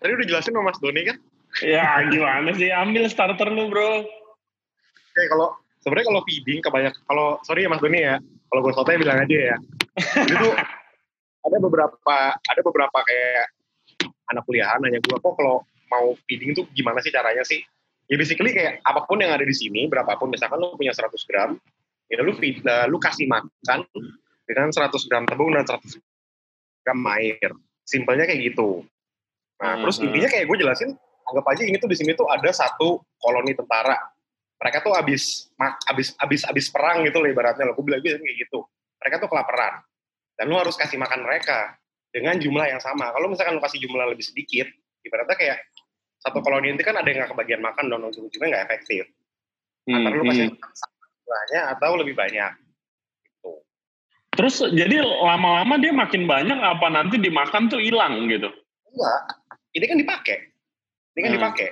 Tadi 0.00 0.10
udah 0.16 0.26
jelasin 0.26 0.56
sama 0.56 0.72
Mas 0.72 0.80
Doni 0.80 1.02
kan? 1.04 1.16
Ya 1.60 2.00
gimana 2.08 2.56
sih? 2.56 2.72
Ambil 2.72 3.04
starter 3.12 3.52
lu 3.52 3.68
bro. 3.68 4.00
Oke, 4.00 5.22
kalau 5.28 5.52
sebenarnya 5.84 6.08
kalau 6.08 6.22
feeding 6.24 6.58
kebanyak 6.64 6.94
kalau 7.04 7.36
sorry 7.44 7.66
ya 7.66 7.70
Mas 7.70 7.84
Doni 7.84 8.00
ya, 8.00 8.16
kalau 8.48 8.60
gue 8.64 8.72
sotoy 8.72 8.96
bilang 8.96 9.20
aja 9.20 9.36
ya. 9.36 9.56
Jadi 10.24 10.34
tuh 10.40 10.54
ada 11.46 11.56
beberapa 11.60 12.16
ada 12.32 12.60
beberapa 12.64 12.98
kayak 13.04 13.46
anak 14.32 14.42
kuliahan 14.48 14.80
nanya 14.80 15.04
gue 15.04 15.16
kok 15.20 15.34
kalau 15.36 15.64
mau 15.92 16.16
feeding 16.24 16.56
tuh 16.56 16.64
gimana 16.72 17.04
sih 17.04 17.12
caranya 17.12 17.44
sih? 17.44 17.60
Ya 18.08 18.16
basically 18.16 18.56
kayak 18.56 18.80
apa 18.88 19.04
pun 19.04 19.20
yang 19.20 19.36
ada 19.36 19.44
di 19.44 19.52
sini, 19.52 19.84
berapapun 19.84 20.32
misalkan 20.32 20.56
lu 20.56 20.72
punya 20.80 20.96
100 20.96 21.12
gram, 21.28 21.60
ya 22.08 22.24
lu 22.24 22.32
feed, 22.32 22.64
uh, 22.64 22.88
lu 22.88 22.96
kasih 22.96 23.28
makan 23.28 23.84
dengan 24.48 24.72
100 24.72 24.88
gram 25.12 25.28
tepung 25.28 25.52
dan 25.52 25.68
100 25.68 26.00
gram 26.80 27.00
air. 27.20 27.52
Simpelnya 27.84 28.24
kayak 28.24 28.52
gitu. 28.52 28.84
Nah, 29.60 29.76
Hmm, 29.76 29.82
terus 29.84 29.96
hmm. 30.00 30.06
intinya 30.08 30.28
kayak 30.32 30.44
gue 30.48 30.56
jelasin, 30.56 30.90
anggap 31.28 31.44
aja 31.52 31.62
ini 31.68 31.76
tuh 31.76 31.90
di 31.90 31.96
sini 32.00 32.16
tuh 32.16 32.24
ada 32.32 32.48
satu 32.48 33.04
koloni 33.20 33.52
tentara. 33.52 33.98
Mereka 34.58 34.82
tuh 34.82 34.96
abis 34.96 35.52
abis 35.86 36.16
abis 36.18 36.42
abis 36.48 36.66
perang 36.72 37.06
gitu 37.06 37.22
loh 37.22 37.28
ibaratnya 37.30 37.68
loh. 37.68 37.76
Gue 37.78 37.92
bilang 37.92 38.02
kayak 38.02 38.36
gitu. 38.48 38.64
Mereka 39.04 39.22
tuh 39.22 39.30
kelaparan. 39.30 39.84
Dan 40.34 40.50
lu 40.50 40.56
harus 40.58 40.74
kasih 40.74 40.98
makan 40.98 41.22
mereka 41.22 41.78
dengan 42.10 42.38
jumlah 42.38 42.66
yang 42.66 42.80
sama. 42.82 43.14
Kalau 43.14 43.30
misalkan 43.30 43.54
lu 43.58 43.62
kasih 43.62 43.78
jumlah 43.86 44.06
lebih 44.10 44.26
sedikit, 44.26 44.66
ibaratnya 45.06 45.36
kayak 45.38 45.58
satu 46.18 46.38
koloni 46.42 46.74
itu 46.74 46.82
kan 46.82 46.98
ada 46.98 47.06
yang 47.06 47.22
nggak 47.24 47.30
kebagian 47.34 47.62
makan 47.62 47.84
dan 47.90 48.02
ujung-ujungnya 48.02 48.48
nggak 48.50 48.64
efektif. 48.70 49.06
Hmm, 49.86 50.02
Antara 50.02 50.14
lu 50.18 50.24
kasih 50.26 50.46
hmm. 50.50 50.58
sama 50.74 51.70
atau 51.78 51.92
lebih 51.96 52.14
banyak. 52.18 52.52
Gitu. 53.24 53.50
Terus 54.34 54.56
jadi 54.74 55.00
lama-lama 55.02 55.78
dia 55.78 55.94
makin 55.94 56.26
banyak 56.26 56.58
apa 56.58 56.86
nanti 56.90 57.16
dimakan 57.16 57.70
tuh 57.70 57.80
hilang 57.80 58.26
gitu? 58.26 58.50
Enggak. 58.92 59.20
Ini 59.72 59.84
kan 59.86 59.98
dipakai. 60.00 60.38
Ini 61.14 61.20
kan 61.22 61.30
Hmm. 61.30 61.38
dipakai. 61.38 61.68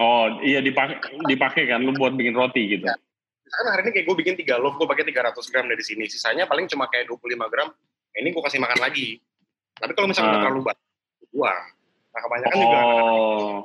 Oh 0.00 0.24
iya 0.40 0.64
dipakai 0.64 0.96
dipakai 1.28 1.68
kan 1.68 1.84
lu 1.84 1.92
buat 1.92 2.16
bikin 2.16 2.32
roti 2.32 2.72
gitu. 2.72 2.88
Ya. 2.88 2.96
Misalkan 3.44 3.68
hari 3.74 3.82
ini 3.84 3.90
kayak 3.92 4.06
gue 4.06 4.16
bikin 4.16 4.34
3 4.38 4.62
loaf, 4.62 4.78
gue 4.78 4.86
pakai 4.86 5.04
300 5.04 5.50
gram 5.50 5.66
dari 5.66 5.82
sini. 5.82 6.06
Sisanya 6.06 6.46
paling 6.46 6.70
cuma 6.70 6.86
kayak 6.86 7.10
25 7.10 7.50
gram. 7.50 7.68
Nah, 7.68 8.18
ini 8.22 8.30
gue 8.30 8.42
kasih 8.46 8.62
makan 8.62 8.78
lagi. 8.78 9.18
Tapi 9.74 9.92
kalau 9.92 10.06
misalkan 10.06 10.30
Ah. 10.30 10.32
udah 10.38 10.42
terlalu 10.46 10.62
banyak, 10.70 10.86
buang. 11.34 11.62
Nah 12.10 12.20
kebanyakan 12.26 12.56
juga 12.58 12.78
Oh. 12.80 13.58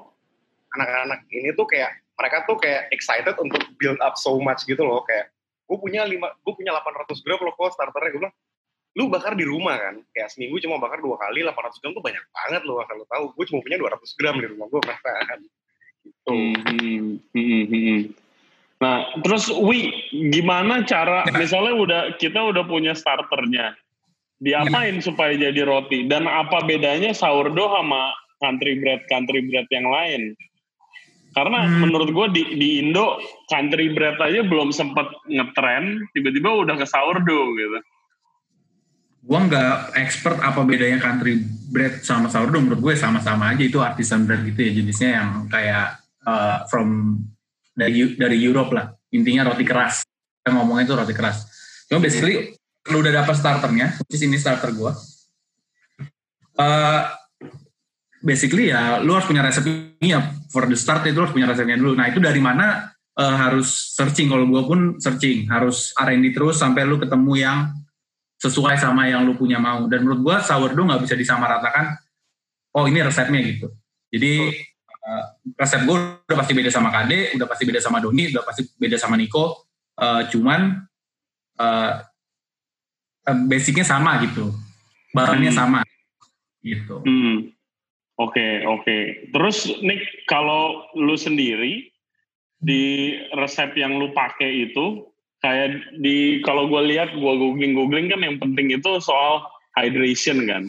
Anak-anak 0.76 1.26
ini 1.32 1.56
tuh 1.56 1.66
kayak 1.68 1.92
mereka 2.16 2.48
tuh 2.48 2.58
kayak 2.60 2.88
excited 2.96 3.36
untuk 3.40 3.60
build 3.80 4.00
up 4.00 4.16
so 4.16 4.40
much 4.40 4.64
gitu 4.68 4.84
loh. 4.84 5.04
Kayak 5.08 5.32
gue 5.66 5.78
punya 5.80 6.06
lima 6.06 6.32
gue 6.44 6.54
punya 6.54 6.76
800 6.78 7.24
gram 7.26 7.40
loh 7.42 7.54
kok 7.56 7.74
starternya. 7.76 8.12
Gue 8.12 8.22
bilang 8.28 8.36
lu 8.96 9.12
bakar 9.12 9.36
di 9.36 9.44
rumah 9.44 9.76
kan? 9.76 9.96
Kayak 10.16 10.32
seminggu 10.32 10.60
cuma 10.64 10.80
bakar 10.80 11.04
dua 11.04 11.20
kali 11.20 11.44
800 11.44 11.82
gram 11.84 11.92
tuh 11.92 12.04
banyak 12.04 12.24
banget 12.32 12.62
loh 12.64 12.80
asal 12.84 12.96
lu 12.96 13.06
tahu. 13.08 13.26
Gue 13.36 13.46
cuma 13.52 13.60
punya 13.64 13.78
200 13.80 14.20
gram 14.20 14.36
di 14.40 14.48
rumah 14.48 14.68
gue 14.72 14.82
perasaan 14.84 15.38
gitu. 16.06 16.30
Hmm, 16.30 16.54
hmm, 16.54 17.06
hmm, 17.34 17.66
hmm. 17.68 18.00
Nah, 18.76 19.08
terus 19.24 19.48
Wi, 19.50 19.90
gimana 20.12 20.84
cara 20.84 21.24
misalnya 21.34 21.74
udah 21.74 22.02
kita 22.20 22.38
udah 22.38 22.68
punya 22.68 22.92
starternya, 22.92 23.72
diapain 24.44 25.00
supaya 25.00 25.32
jadi 25.32 25.64
roti? 25.64 26.06
Dan 26.06 26.28
apa 26.28 26.62
bedanya 26.68 27.16
sourdough 27.16 27.72
sama 27.72 28.12
country 28.44 28.78
bread 28.84 29.02
country 29.08 29.48
bread 29.48 29.68
yang 29.72 29.88
lain? 29.88 30.36
Karena 31.36 31.68
Hmm. 31.68 31.84
menurut 31.84 32.16
gue 32.16 32.28
di, 32.32 32.44
di 32.56 32.70
Indo 32.80 33.20
country 33.52 33.92
bread 33.92 34.16
aja 34.24 34.40
belum 34.48 34.72
sempat 34.72 35.12
ngetren, 35.28 36.08
tiba-tiba 36.16 36.48
udah 36.64 36.80
ke 36.80 36.88
sourdough 36.88 37.52
gitu. 37.60 37.80
Gua 39.26 39.44
nggak 39.44 40.00
expert 40.00 40.40
apa 40.40 40.64
bedanya 40.64 41.02
country 41.02 41.44
bread 41.74 42.08
sama 42.08 42.32
sourdough. 42.32 42.64
Menurut 42.64 42.80
gue 42.80 42.94
sama-sama 42.96 43.52
aja 43.52 43.68
itu 43.68 43.84
artisan 43.84 44.24
bread 44.24 44.48
gitu 44.48 44.64
ya 44.64 44.72
jenisnya 44.80 45.10
yang 45.20 45.30
kayak 45.52 46.00
uh, 46.24 46.64
from 46.72 47.20
dari 47.76 48.16
dari 48.16 48.38
Europe 48.40 48.72
lah. 48.72 48.96
Intinya 49.12 49.52
roti 49.52 49.68
keras. 49.68 50.08
Kita 50.40 50.56
ngomongnya 50.56 50.88
itu 50.88 50.96
roti 50.96 51.14
keras. 51.18 51.52
Cuma 51.92 52.00
basically 52.00 52.56
lu 52.94 53.02
udah 53.02 53.26
dapat 53.26 53.36
starternya, 53.36 53.98
di 54.08 54.16
sini 54.16 54.38
starter 54.40 54.72
gua. 54.72 54.94
Uh, 56.56 57.04
basically 58.26 58.74
ya 58.74 58.98
lu 59.06 59.14
harus 59.14 59.30
punya 59.30 59.46
resepnya 59.46 60.34
for 60.50 60.66
the 60.66 60.74
start 60.74 61.06
itu 61.06 61.22
harus 61.22 61.30
punya 61.30 61.46
resepnya 61.46 61.78
dulu. 61.78 61.94
Nah 61.94 62.10
itu 62.10 62.18
dari 62.18 62.42
mana 62.42 62.90
uh, 63.14 63.36
harus 63.38 63.94
searching. 63.94 64.26
Kalau 64.26 64.50
gua 64.50 64.66
pun 64.66 64.98
searching, 64.98 65.46
harus 65.48 65.94
R&D 65.94 66.34
terus 66.34 66.58
sampai 66.58 66.84
lu 66.90 66.98
ketemu 66.98 67.34
yang 67.38 67.58
sesuai 68.42 68.82
sama 68.82 69.06
yang 69.06 69.22
lu 69.24 69.38
punya 69.38 69.62
mau. 69.62 69.86
Dan 69.86 70.02
menurut 70.02 70.26
gua 70.26 70.36
sourdough 70.42 70.90
nggak 70.90 71.06
bisa 71.06 71.14
disamaratakan. 71.14 72.02
Oh 72.76 72.90
ini 72.90 73.00
resepnya 73.06 73.40
gitu. 73.46 73.72
Jadi 74.12 74.52
uh, 75.06 75.24
resep 75.56 75.88
gue 75.88 75.98
udah 76.28 76.38
pasti 76.38 76.52
beda 76.52 76.68
sama 76.68 76.92
Kade, 76.92 77.40
udah 77.40 77.48
pasti 77.48 77.64
beda 77.64 77.80
sama 77.80 78.04
Doni, 78.04 78.36
udah 78.36 78.44
pasti 78.44 78.68
beda 78.76 78.98
sama 79.00 79.16
Niko. 79.16 79.64
Uh, 79.96 80.28
cuman 80.28 80.84
uh, 81.56 81.92
basicnya 83.48 83.88
sama 83.88 84.20
gitu, 84.28 84.52
bahannya 85.16 85.56
Hmm. 85.56 85.60
sama 85.60 85.80
gitu. 86.60 87.00
Hmm. 87.08 87.55
Oke, 88.16 88.64
oke. 88.64 89.28
Terus 89.36 89.68
Nick, 89.84 90.28
kalau 90.32 90.88
lu 90.96 91.20
sendiri 91.20 91.92
di 92.64 93.12
resep 93.36 93.76
yang 93.76 94.00
lu 94.00 94.16
pakai 94.16 94.72
itu 94.72 95.04
kayak 95.44 95.78
di 96.00 96.40
kalau 96.48 96.72
gue 96.72 96.96
lihat 96.96 97.12
gue 97.12 97.34
googling 97.38 97.76
googling 97.76 98.08
kan 98.08 98.24
yang 98.24 98.40
penting 98.40 98.72
itu 98.72 98.98
soal 99.04 99.44
hydration 99.76 100.48
kan. 100.48 100.64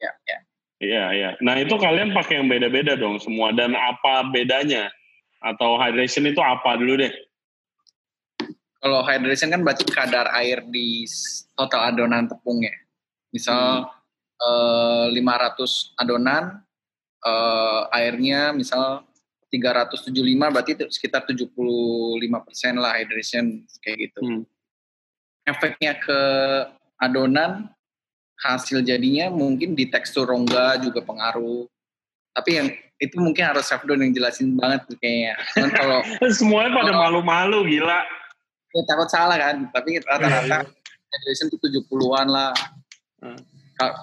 Ya, 0.00 0.12
ya. 0.26 0.38
Iya, 0.82 1.04
iya. 1.14 1.30
Nah 1.44 1.60
itu 1.62 1.78
kalian 1.78 2.10
pakai 2.10 2.42
yang 2.42 2.50
beda-beda 2.50 2.98
dong 2.98 3.22
semua 3.22 3.54
dan 3.54 3.76
apa 3.76 4.26
bedanya? 4.32 4.90
Atau 5.44 5.78
hydration 5.78 6.26
itu 6.26 6.40
apa 6.42 6.80
dulu 6.80 6.96
deh? 6.98 7.12
Kalau 8.82 9.04
hydration 9.06 9.54
kan 9.54 9.62
berarti 9.62 9.86
kadar 9.86 10.26
air 10.34 10.58
di 10.66 11.06
total 11.54 11.94
adonan 11.94 12.26
tepungnya. 12.26 12.74
Misal 13.30 13.86
eh, 14.42 15.06
500 15.14 15.94
adonan, 15.98 16.62
eh, 17.22 17.80
airnya 17.94 18.50
misal 18.50 19.06
375 19.52 20.48
berarti 20.48 20.72
itu 20.74 20.84
sekitar 20.88 21.28
75 21.28 22.40
persen 22.40 22.80
lah 22.80 22.96
hydration 22.96 23.62
kayak 23.84 24.10
gitu. 24.10 24.20
Hmm. 24.24 24.42
Efeknya 25.44 25.98
ke 26.00 26.20
adonan, 26.96 27.68
hasil 28.40 28.80
jadinya 28.82 29.28
mungkin 29.28 29.76
di 29.76 29.86
tekstur 29.90 30.26
rongga 30.30 30.80
juga 30.80 31.04
pengaruh. 31.04 31.68
Tapi 32.32 32.50
yang 32.56 32.68
itu 32.96 33.18
mungkin 33.18 33.44
harus 33.44 33.66
Chef 33.68 33.82
Don 33.84 34.00
yang 34.00 34.14
jelasin 34.14 34.56
banget 34.56 34.86
kayaknya. 35.02 35.34
Cuman 35.52 35.70
kalau 35.74 35.98
Semuanya 36.38 36.70
pada 36.72 36.92
malu-malu 36.94 37.66
gila. 37.68 38.00
ya 38.72 38.80
takut 38.88 39.04
salah 39.04 39.36
kan 39.36 39.68
tapi 39.68 40.00
rata-rata 40.00 40.64
hydration 41.12 41.52
tuh 41.52 41.60
70-an 41.60 42.24
lah 42.24 42.56
Hmm. 43.22 43.38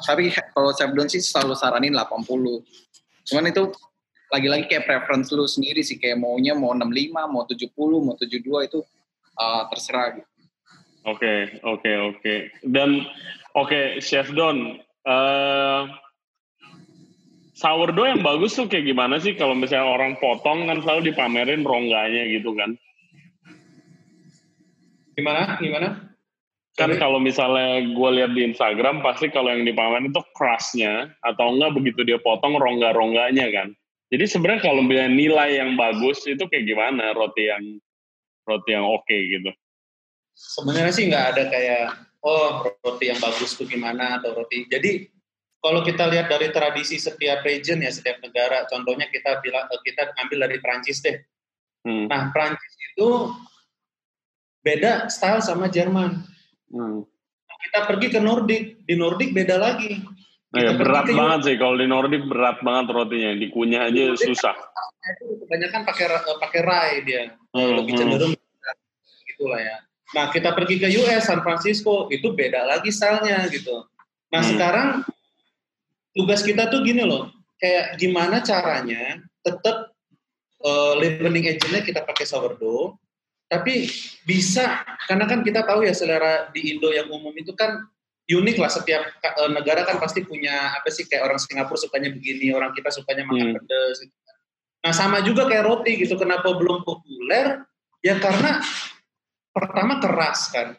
Tapi 0.04 0.34
kalau 0.52 0.72
Chef 0.76 0.92
Don 0.92 1.08
sih 1.08 1.22
selalu 1.24 1.54
saranin 1.56 1.96
80 1.96 2.28
cuman 3.30 3.46
itu 3.46 3.64
lagi-lagi 4.30 4.66
kayak 4.70 4.86
preference 4.86 5.34
lu 5.34 5.46
sendiri 5.46 5.82
sih 5.82 5.98
kayak 5.98 6.22
maunya 6.22 6.54
mau 6.54 6.74
65 6.74 7.34
mau 7.34 7.44
70 7.46 8.06
mau 8.06 8.16
72 8.18 8.70
itu 8.70 8.80
uh, 9.38 9.64
terserah 9.74 10.22
gitu. 10.22 10.30
Oke, 11.08 11.64
oke, 11.64 11.92
oke. 12.14 12.36
Dan 12.62 13.08
oke, 13.56 14.04
Chef 14.04 14.30
Don, 14.36 14.78
eh 14.84 15.82
sourdough 17.60 18.08
yang 18.08 18.22
bagus 18.24 18.56
tuh 18.56 18.72
kayak 18.72 18.88
gimana 18.88 19.20
sih 19.20 19.36
kalau 19.36 19.52
misalnya 19.52 19.92
orang 19.92 20.16
potong 20.20 20.68
kan 20.68 20.80
selalu 20.80 21.12
dipamerin 21.12 21.68
rongganya 21.68 22.24
gitu 22.32 22.56
kan? 22.56 22.76
Gimana? 25.16 25.60
Gimana? 25.60 26.09
Kan 26.80 26.96
Sorry. 26.96 27.02
kalau 27.04 27.20
misalnya 27.20 27.84
gue 27.92 28.10
lihat 28.16 28.32
di 28.32 28.48
Instagram 28.56 29.04
pasti 29.04 29.28
kalau 29.28 29.52
yang 29.52 29.68
dipamerin 29.68 30.16
itu 30.16 30.24
crustnya 30.32 31.12
atau 31.28 31.52
enggak 31.52 31.76
begitu 31.76 32.08
dia 32.08 32.16
potong 32.24 32.56
rongga-rongganya 32.56 33.52
kan. 33.52 33.76
Jadi 34.08 34.24
sebenarnya 34.24 34.64
kalau 34.64 34.88
bilang 34.88 35.12
nilai 35.12 35.60
yang 35.60 35.76
bagus 35.76 36.24
itu 36.24 36.40
kayak 36.48 36.64
gimana 36.64 37.12
roti 37.12 37.52
yang 37.52 37.84
roti 38.48 38.72
yang 38.72 38.88
oke 38.88 39.12
gitu. 39.12 39.52
Sebenarnya 40.32 40.94
sih 40.96 41.12
nggak 41.12 41.26
ada 41.36 41.44
kayak 41.52 41.84
oh 42.24 42.64
roti 42.80 43.12
yang 43.12 43.20
bagus 43.20 43.60
tuh 43.60 43.68
gimana 43.68 44.24
atau 44.24 44.40
roti. 44.40 44.64
Jadi 44.72 45.04
kalau 45.60 45.84
kita 45.84 46.08
lihat 46.08 46.32
dari 46.32 46.56
tradisi 46.56 46.96
setiap 46.96 47.44
region 47.44 47.84
ya 47.84 47.92
setiap 47.92 48.24
negara, 48.24 48.64
contohnya 48.72 49.12
kita 49.12 49.44
bilang 49.44 49.68
eh, 49.68 49.82
kita 49.84 50.16
ambil 50.16 50.48
dari 50.48 50.64
Prancis 50.64 51.04
deh. 51.04 51.20
Hmm. 51.84 52.08
Nah 52.08 52.32
Prancis 52.32 52.74
itu 52.96 53.36
beda 54.64 55.12
style 55.12 55.44
sama 55.44 55.68
Jerman. 55.68 56.39
Hmm. 56.70 57.06
Kita 57.60 57.80
pergi 57.86 58.08
ke 58.14 58.20
Nordik, 58.24 58.88
di 58.88 58.96
Nordik 58.96 59.30
beda 59.36 59.60
lagi. 59.60 60.00
Ya, 60.50 60.74
Kita 60.74 60.82
berat 60.82 61.06
ke 61.06 61.14
banget 61.14 61.40
sih 61.46 61.56
kalau 61.62 61.78
di 61.78 61.86
Nordic 61.86 62.26
berat 62.26 62.58
banget 62.66 62.86
rotinya, 62.90 63.32
dikunyah 63.38 63.82
aja 63.86 64.02
Nordic 64.10 64.26
susah. 64.34 64.56
itu 65.00 65.42
kebanyakan 65.46 65.82
pakai 65.86 66.06
eh, 66.10 66.38
pakai 66.42 66.62
rai 66.62 66.92
dia 67.06 67.24
Hmm, 67.54 67.82
lebih 67.82 67.94
hmm. 67.94 68.02
cenderung 68.02 68.34
gitulah 69.26 69.62
ya. 69.62 69.78
Nah 70.14 70.26
kita 70.34 70.54
pergi 70.58 70.82
ke 70.82 70.88
US 71.02 71.30
San 71.30 71.42
Francisco 71.46 72.10
itu 72.10 72.34
beda 72.34 72.66
lagi 72.66 72.90
stylenya 72.90 73.46
gitu. 73.54 73.86
Nah 74.34 74.42
Hmm. 74.42 74.50
sekarang 74.50 74.88
tugas 76.18 76.42
kita 76.42 76.66
tuh 76.74 76.82
gini 76.82 77.06
loh, 77.06 77.30
kayak 77.62 77.98
gimana 78.02 78.42
caranya 78.42 79.22
tetap 79.46 79.94
uh, 80.66 80.94
leavening 80.98 81.46
agentnya 81.46 81.82
kita 81.86 82.02
pakai 82.06 82.26
sourdough, 82.26 82.98
tapi 83.50 83.90
bisa 84.30 84.86
karena 85.10 85.26
kan 85.26 85.42
kita 85.42 85.66
tahu 85.66 85.82
ya 85.82 85.92
selera 85.98 86.54
di 86.54 86.70
Indo 86.78 86.94
yang 86.94 87.10
umum 87.10 87.34
itu 87.34 87.58
kan 87.58 87.82
unik 88.30 88.62
lah 88.62 88.70
setiap 88.70 89.02
uh, 89.26 89.50
negara 89.50 89.82
kan 89.90 89.98
pasti 89.98 90.22
punya 90.22 90.78
apa 90.78 90.94
sih 90.94 91.10
kayak 91.10 91.26
orang 91.26 91.42
Singapura 91.42 91.82
sukanya 91.82 92.14
begini, 92.14 92.54
orang 92.54 92.78
kita 92.78 92.94
sukanya 92.94 93.26
makan 93.26 93.42
Hmm. 93.50 93.56
pedas. 93.58 94.06
Gitu. 94.06 94.14
Nah 94.86 94.94
sama 94.94 95.26
juga 95.26 95.50
kayak 95.50 95.66
roti 95.66 95.98
gitu, 95.98 96.14
kenapa 96.14 96.46
belum 96.54 96.86
populer? 96.86 97.66
Ya 98.06 98.22
karena 98.22 98.62
pertama 99.50 99.98
keras 99.98 100.54
kan, 100.54 100.78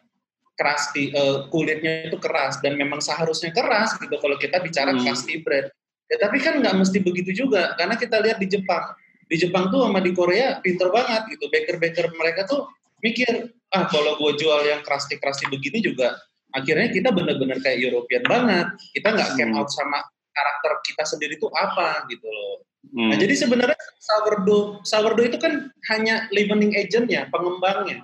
keras 0.54 0.94
di 0.94 1.10
uh, 1.10 1.50
kulitnya 1.50 2.06
itu 2.06 2.22
keras 2.22 2.62
dan 2.62 2.78
memang 2.78 3.02
seharusnya 3.02 3.50
keras 3.50 3.98
gitu 3.98 4.14
kalau 4.22 4.38
kita 4.38 4.62
bicara 4.62 4.94
Hmm. 4.94 5.02
crusty 5.02 5.42
bread. 5.42 5.74
Ya 6.06 6.22
tapi 6.22 6.38
kan 6.38 6.62
nggak 6.62 6.78
mesti 6.78 7.02
begitu 7.02 7.34
juga 7.34 7.74
karena 7.74 7.98
kita 7.98 8.22
lihat 8.22 8.38
di 8.38 8.46
Jepang, 8.46 8.94
di 9.30 9.36
Jepang 9.38 9.70
tuh 9.70 9.86
sama 9.86 10.02
di 10.02 10.10
Korea 10.10 10.58
pinter 10.58 10.90
banget 10.90 11.30
gitu, 11.30 11.46
baker-baker 11.46 12.10
mereka 12.18 12.50
tuh 12.50 12.66
mikir 12.98 13.54
ah 13.70 13.86
kalau 13.86 14.18
gue 14.18 14.34
jual 14.36 14.66
yang 14.66 14.82
crusty-crusty 14.82 15.46
begini 15.46 15.78
juga 15.78 16.18
akhirnya 16.50 16.90
kita 16.90 17.14
bener-bener 17.14 17.62
kayak 17.62 17.78
European 17.78 18.26
banget, 18.26 18.66
kita 18.90 19.14
nggak 19.14 19.30
Hmm. 19.38 19.54
out 19.54 19.70
sama 19.70 20.02
karakter 20.34 20.72
kita 20.82 21.06
sendiri 21.06 21.38
tuh 21.38 21.46
apa 21.54 22.10
gitu 22.10 22.26
loh. 22.26 22.66
Hmm. 22.90 23.14
Nah, 23.14 23.16
jadi 23.22 23.34
sebenarnya 23.38 23.78
sourdough, 24.02 24.82
sourdough 24.82 25.30
itu 25.30 25.38
kan 25.38 25.70
hanya 25.94 26.26
leavening 26.34 26.74
agentnya, 26.74 27.30
pengembangnya. 27.30 28.02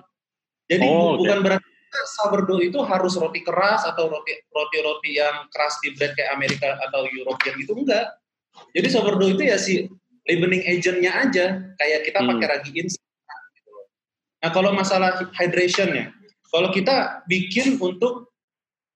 Jadi 0.71 0.85
Oh, 0.87 1.19
bu- 1.19 1.27
bukan 1.27 1.39
berarti 1.43 1.67
sourdough 2.19 2.61
itu 2.63 2.79
harus 2.87 3.19
roti 3.19 3.43
keras 3.43 3.83
atau 3.83 4.07
roti 4.07 4.31
roti-roti 4.47 5.17
yang 5.19 5.51
keras 5.51 5.75
di 5.83 5.91
bread 5.97 6.15
kayak 6.15 6.31
Amerika 6.31 6.79
atau 6.87 7.03
European 7.09 7.51
gitu 7.59 7.75
enggak. 7.75 8.15
Jadi 8.71 8.87
sourdough 8.87 9.35
itu 9.35 9.43
ya 9.43 9.57
si 9.59 9.91
leavening 10.27 10.63
agentnya 10.67 11.11
aja, 11.23 11.45
kayak 11.79 12.03
kita 12.05 12.19
Hmm. 12.21 12.29
pakai 12.35 12.47
ragi 12.51 12.71
instan. 12.75 13.03
Gitu. 13.55 13.71
Nah 14.43 14.49
kalau 14.51 14.71
masalah 14.75 15.17
hydration 15.39 15.89
ya, 15.91 16.11
kalau 16.51 16.69
kita 16.69 17.23
bikin 17.25 17.79
untuk 17.79 18.29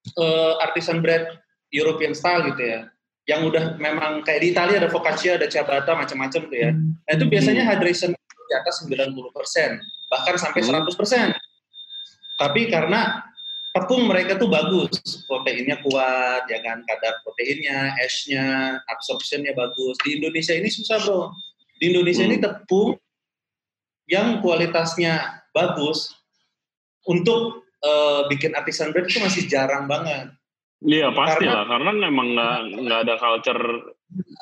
eh, 0.02 0.54
artisan 0.66 0.98
bread 0.98 1.30
European 1.70 2.12
style 2.18 2.50
gitu 2.52 2.64
ya, 2.66 2.90
yang 3.30 3.46
udah 3.46 3.78
memang 3.78 4.26
kayak 4.26 4.42
di 4.42 4.48
Italia 4.50 4.82
ada 4.82 4.90
focaccia, 4.90 5.38
ada 5.38 5.46
ciabatta, 5.46 5.94
macam-macam 5.94 6.42
tuh 6.50 6.58
ya. 6.58 6.74
Nah 6.74 7.12
itu 7.14 7.26
biasanya 7.30 7.64
hydration 7.70 8.12
di 8.12 8.54
atas 8.58 8.82
90%, 8.84 9.78
bahkan 10.10 10.36
sampai 10.42 10.66
Hmm. 10.66 10.84
100%. 10.84 11.32
Tapi 12.36 12.68
karena 12.74 13.22
tepung 13.72 14.04
mereka 14.08 14.36
tuh 14.36 14.52
bagus, 14.52 14.92
proteinnya 15.26 15.80
kuat, 15.80 16.44
ya 16.48 16.60
kan, 16.60 16.84
kadar 16.84 17.24
proteinnya, 17.24 17.96
ash-nya, 18.04 18.78
absorption-nya 18.92 19.56
bagus. 19.56 19.96
Di 20.04 20.20
Indonesia 20.20 20.52
ini 20.52 20.68
susah 20.68 21.00
bro. 21.04 21.32
Di 21.80 21.90
Indonesia 21.90 22.24
ini 22.28 22.38
tepung 22.38 23.00
yang 24.12 24.44
kualitasnya 24.44 25.44
bagus 25.56 26.12
untuk 27.08 27.66
eh, 27.82 28.22
bikin 28.30 28.54
artisan 28.54 28.94
bread 28.94 29.10
itu 29.10 29.18
masih 29.18 29.50
jarang 29.50 29.90
banget. 29.90 30.30
Iya 30.86 31.10
pasti 31.14 31.46
Karena- 31.46 31.62
lah, 31.62 31.66
karena 31.66 31.92
memang 32.10 32.28
nggak 32.38 32.58
nggak 32.86 33.00
ada 33.06 33.16
culture 33.18 33.64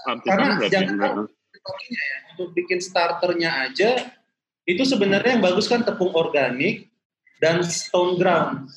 artisan 0.08 0.28
Karena 0.28 0.48
bread 0.60 0.72
jangan. 0.72 1.12
Toppingnya 1.60 2.04
ya, 2.04 2.18
untuk 2.36 2.50
bikin 2.56 2.80
starternya 2.80 3.52
aja 3.68 4.12
itu 4.64 4.84
sebenarnya 4.84 5.40
yang 5.40 5.44
bagus 5.44 5.68
kan 5.68 5.84
tepung 5.84 6.12
organik 6.16 6.88
dan 7.44 7.64
stone 7.64 8.20
ground, 8.20 8.68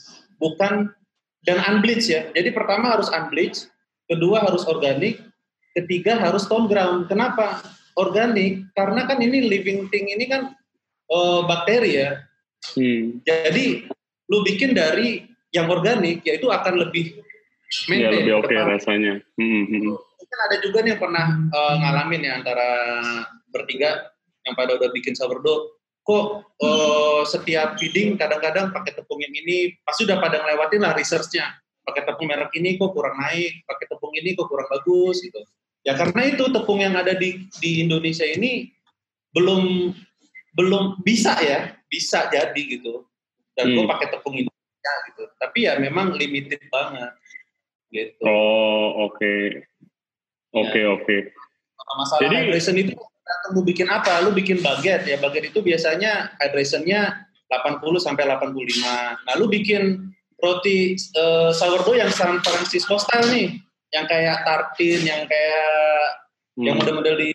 bukan 0.42 0.90
dan 1.46 1.62
unbleached 1.62 2.10
ya. 2.10 2.26
Jadi 2.34 2.50
pertama 2.50 2.98
harus 2.98 3.06
unbleached, 3.14 3.70
kedua 4.10 4.42
harus 4.42 4.66
organik, 4.66 5.22
ketiga 5.78 6.18
harus 6.18 6.42
stone 6.42 6.66
ground. 6.66 7.06
Kenapa? 7.06 7.62
Organik 7.94 8.66
karena 8.74 9.04
kan 9.06 9.22
ini 9.22 9.46
living 9.46 9.86
thing 9.92 10.10
ini 10.10 10.26
kan 10.26 10.50
eh, 11.06 11.40
bakteri 11.46 12.02
ya. 12.02 12.10
Hmm. 12.74 13.22
Jadi 13.22 13.86
lu 14.26 14.42
bikin 14.42 14.74
dari 14.74 15.28
yang 15.52 15.68
organik 15.70 16.24
yaitu 16.26 16.50
akan 16.50 16.82
lebih 16.82 17.22
Ya 17.72 17.88
maintain, 17.88 18.28
lebih 18.28 18.34
oke 18.36 18.52
bertahan. 18.52 18.68
rasanya. 18.68 19.14
Hmm, 19.40 19.64
hmm. 19.64 19.96
kan 20.28 20.40
ada 20.48 20.56
juga 20.60 20.84
nih 20.84 20.92
yang 20.96 21.00
pernah 21.00 21.26
eh, 21.48 21.74
ngalamin 21.80 22.22
ya 22.24 22.32
antara 22.40 22.68
bertiga 23.52 24.12
yang 24.44 24.54
pada 24.56 24.76
udah 24.76 24.88
bikin 24.92 25.16
sourdough 25.16 25.81
kok 26.02 26.24
eh, 26.58 27.22
setiap 27.24 27.78
feeding 27.78 28.14
kadang-kadang 28.14 28.70
pakai 28.70 28.92
tepung 28.92 29.18
yang 29.18 29.30
ini 29.32 29.78
pasti 29.82 30.02
udah 30.02 30.18
pada 30.18 30.42
ngelewatin 30.42 30.82
lah 30.82 30.92
researchnya 30.92 31.46
pakai 31.82 32.02
tepung 32.02 32.26
merek 32.26 32.50
ini 32.54 32.74
kok 32.74 32.90
kurang 32.90 33.18
naik 33.18 33.62
pakai 33.64 33.86
tepung 33.86 34.10
ini 34.12 34.34
kok 34.34 34.46
kurang 34.46 34.66
bagus 34.66 35.22
gitu 35.22 35.38
ya 35.82 35.94
karena 35.94 36.26
itu 36.28 36.44
tepung 36.48 36.78
yang 36.78 36.94
ada 36.94 37.14
di 37.14 37.46
di 37.58 37.82
Indonesia 37.82 38.22
ini 38.22 38.70
belum 39.30 39.94
belum 40.52 41.02
bisa 41.02 41.38
ya 41.38 41.74
bisa 41.86 42.26
jadi 42.28 42.62
gitu 42.62 43.06
dan 43.54 43.70
gue 43.70 43.82
Hmm. 43.82 43.90
pakai 43.90 44.10
tepung 44.10 44.34
Indonesia 44.34 44.92
gitu 45.08 45.22
tapi 45.38 45.66
ya 45.66 45.78
memang 45.78 46.14
limited 46.14 46.62
banget 46.66 47.14
gitu 47.90 48.22
Oh 48.24 49.06
oke, 49.06 49.32
oke 50.52 50.80
Ya. 50.80 50.88
oke. 50.90 51.16
Nah, 51.76 51.94
masalah 51.98 52.20
Jadi- 52.24 52.36
hydration 52.48 52.76
itu 52.78 52.92
tergantung 53.22 53.52
lu 53.54 53.62
bikin 53.62 53.88
apa? 53.88 54.12
Lu 54.26 54.30
bikin 54.34 54.58
baget 54.60 55.06
ya 55.06 55.16
baget 55.22 55.54
itu 55.54 55.62
biasanya 55.62 56.34
hydrationnya 56.42 57.26
80 57.48 57.80
sampai 58.02 58.24
85 58.26 58.82
nah 59.28 59.34
lu 59.38 59.46
bikin 59.46 60.10
roti 60.42 60.98
eh, 60.98 61.50
sourdough 61.54 61.94
yang 61.94 62.10
San 62.10 62.42
Francisco 62.42 62.98
style 62.98 63.30
nih. 63.30 63.48
Yang 63.92 64.06
kayak 64.08 64.36
tartin 64.42 65.00
yang 65.04 65.22
kayak 65.28 65.70
yang 66.58 66.76
Hmm. 66.76 66.84
model-model 66.84 67.16
di 67.16 67.28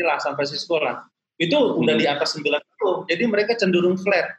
lah 0.00 0.16
San 0.22 0.36
Francisco 0.36 0.78
lah. 0.80 1.04
Itu 1.40 1.76
udah 1.80 1.94
Hmm. 1.96 2.02
di 2.02 2.06
atas 2.06 2.36
90 2.36 3.08
jadi 3.08 3.24
mereka 3.26 3.56
cenderung 3.56 3.96
flat. 3.96 4.36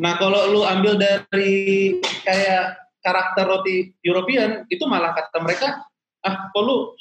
Nah 0.00 0.16
kalau 0.16 0.48
lu 0.48 0.60
ambil 0.64 0.96
dari 0.96 2.00
kayak 2.24 2.80
karakter 3.04 3.44
roti 3.44 3.92
European 4.00 4.64
itu 4.72 4.82
malah 4.88 5.12
kata 5.12 5.38
mereka 5.44 5.84
ah 6.24 6.48
kok 6.50 6.62
lu 6.64 6.96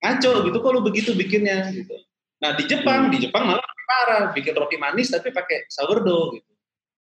ngaco 0.00 0.32
gitu? 0.48 0.56
Kok 0.58 0.72
lu 0.72 0.80
begitu 0.80 1.10
bikinnya? 1.12 1.68
Gitu 1.70 1.94
nah 2.38 2.50
di 2.52 2.64
Jepang 2.64 3.08
Hmm. 3.08 3.12
di 3.12 3.18
Jepang 3.20 3.44
malah 3.44 3.62
lebih 3.62 3.86
parah 3.86 4.22
bikin 4.30 4.54
roti 4.54 4.76
manis 4.76 5.08
tapi 5.08 5.30
pakai 5.30 5.68
sourdough 5.68 6.34
gitu 6.34 6.52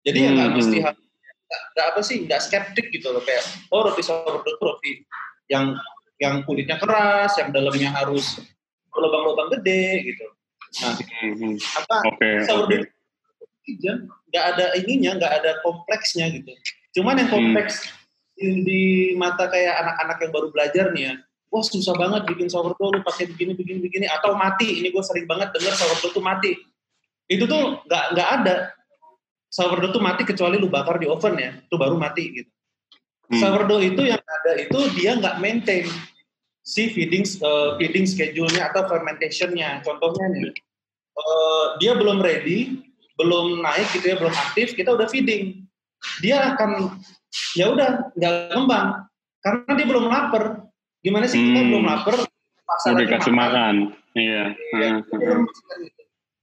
jadi 0.03 0.19
ya 0.19 0.31
nggak 0.33 0.49
Hmm, 0.49 0.57
mesti 0.57 0.77
hmm. 0.77 0.87
harus- 0.87 1.09
nggak 1.51 1.87
apa 1.88 2.01
sih 2.01 2.16
nggak 2.25 2.40
skeptik 2.40 2.87
gitu 2.90 3.11
loh 3.11 3.21
kayak 3.21 3.43
oh 3.69 3.83
roti 3.83 4.01
sourdough 4.01 4.40
itu 4.40 4.53
roti 4.59 4.93
yang 5.47 5.75
yang 6.16 6.45
kulitnya 6.45 6.77
keras 6.77 7.35
yang 7.37 7.51
dalamnya 7.51 7.90
harus 7.90 8.38
lubang-lubang 8.90 9.51
gede 9.55 10.07
gitu 10.07 10.27
nah 10.81 10.95
Hmm, 10.95 11.35
hmm. 11.35 11.55
apa 11.77 11.97
oke. 12.07 12.31
sourdough 12.47 12.87
aja 13.66 13.93
nggak 14.03 14.45
ada 14.51 14.64
ininya 14.77 15.14
nggak 15.16 15.33
ada 15.43 15.51
kompleksnya 15.61 16.27
gitu 16.31 16.51
cuman 16.95 17.19
yang 17.19 17.29
Hmm. 17.29 17.37
kompleks 17.38 17.87
di, 18.35 18.47
di 18.62 18.81
mata 19.14 19.47
kayak 19.47 19.75
anak-anak 19.79 20.16
yang 20.19 20.33
baru 20.33 20.49
belajar 20.51 20.87
nih 20.90 21.03
ya 21.07 21.14
wah 21.51 21.65
susah 21.67 21.95
banget 21.99 22.23
bikin 22.31 22.47
sourdough 22.47 22.95
lu 22.95 23.03
pakai 23.03 23.27
begini 23.27 23.59
begini 23.59 23.79
begini 23.83 24.07
atau 24.07 24.39
mati 24.39 24.81
ini 24.81 24.95
gue 24.95 25.03
sering 25.03 25.27
banget 25.27 25.51
dengar 25.53 25.75
sourdough 25.75 26.15
tuh 26.15 26.23
mati 26.23 26.55
itu 27.31 27.45
tuh 27.47 27.83
nggak 27.87 28.05
nggak 28.15 28.29
ada 28.41 28.57
sourdough 29.51 29.91
tuh 29.91 30.03
mati 30.03 30.23
kecuali 30.23 30.57
lu 30.57 30.71
bakar 30.71 30.97
di 31.03 31.11
oven 31.11 31.35
ya 31.37 31.51
itu 31.59 31.75
baru 31.75 31.99
mati 31.99 32.25
gitu 32.31 32.51
Hmm. 33.31 33.39
sourdough 33.39 33.79
itu 33.79 34.03
yang 34.11 34.19
ada 34.19 34.59
itu 34.59 34.79
dia 34.99 35.15
nggak 35.15 35.39
maintain 35.39 35.87
si 36.67 36.91
feeding 36.91 37.23
eh, 37.23 37.69
feeding 37.79 38.07
schedule-nya 38.07 38.71
atau 38.75 38.87
fermentation-nya. 38.87 39.87
Contohnya 39.87 40.27
nih, 40.35 40.51
eh, 40.51 41.67
dia 41.79 41.93
belum 41.95 42.19
ready, 42.19 42.83
belum 43.15 43.63
naik 43.63 43.87
gitu 43.95 44.07
ya, 44.15 44.17
belum 44.19 44.35
aktif, 44.35 44.75
kita 44.75 44.95
udah 44.95 45.07
feeding. 45.07 45.67
Dia 46.25 46.55
akan 46.55 46.99
ya 47.55 47.71
udah 47.71 48.11
nggak 48.17 48.35
kembang 48.51 48.89
karena 49.45 49.71
dia 49.79 49.87
belum 49.87 50.07
lapar. 50.11 50.70
Gimana 51.01 51.25
sih 51.25 51.41
kita 51.41 51.61
Hmm. 51.61 51.69
belum 51.73 51.85
lapar? 51.89 52.17
Udah 52.21 52.93
lagi 52.95 53.03
dikasih 53.09 53.35
makan. 53.35 53.75
Iya. 54.15 54.45
Ya, 54.79 54.91
Hmm, 55.01 55.03
hmm. 55.11 55.45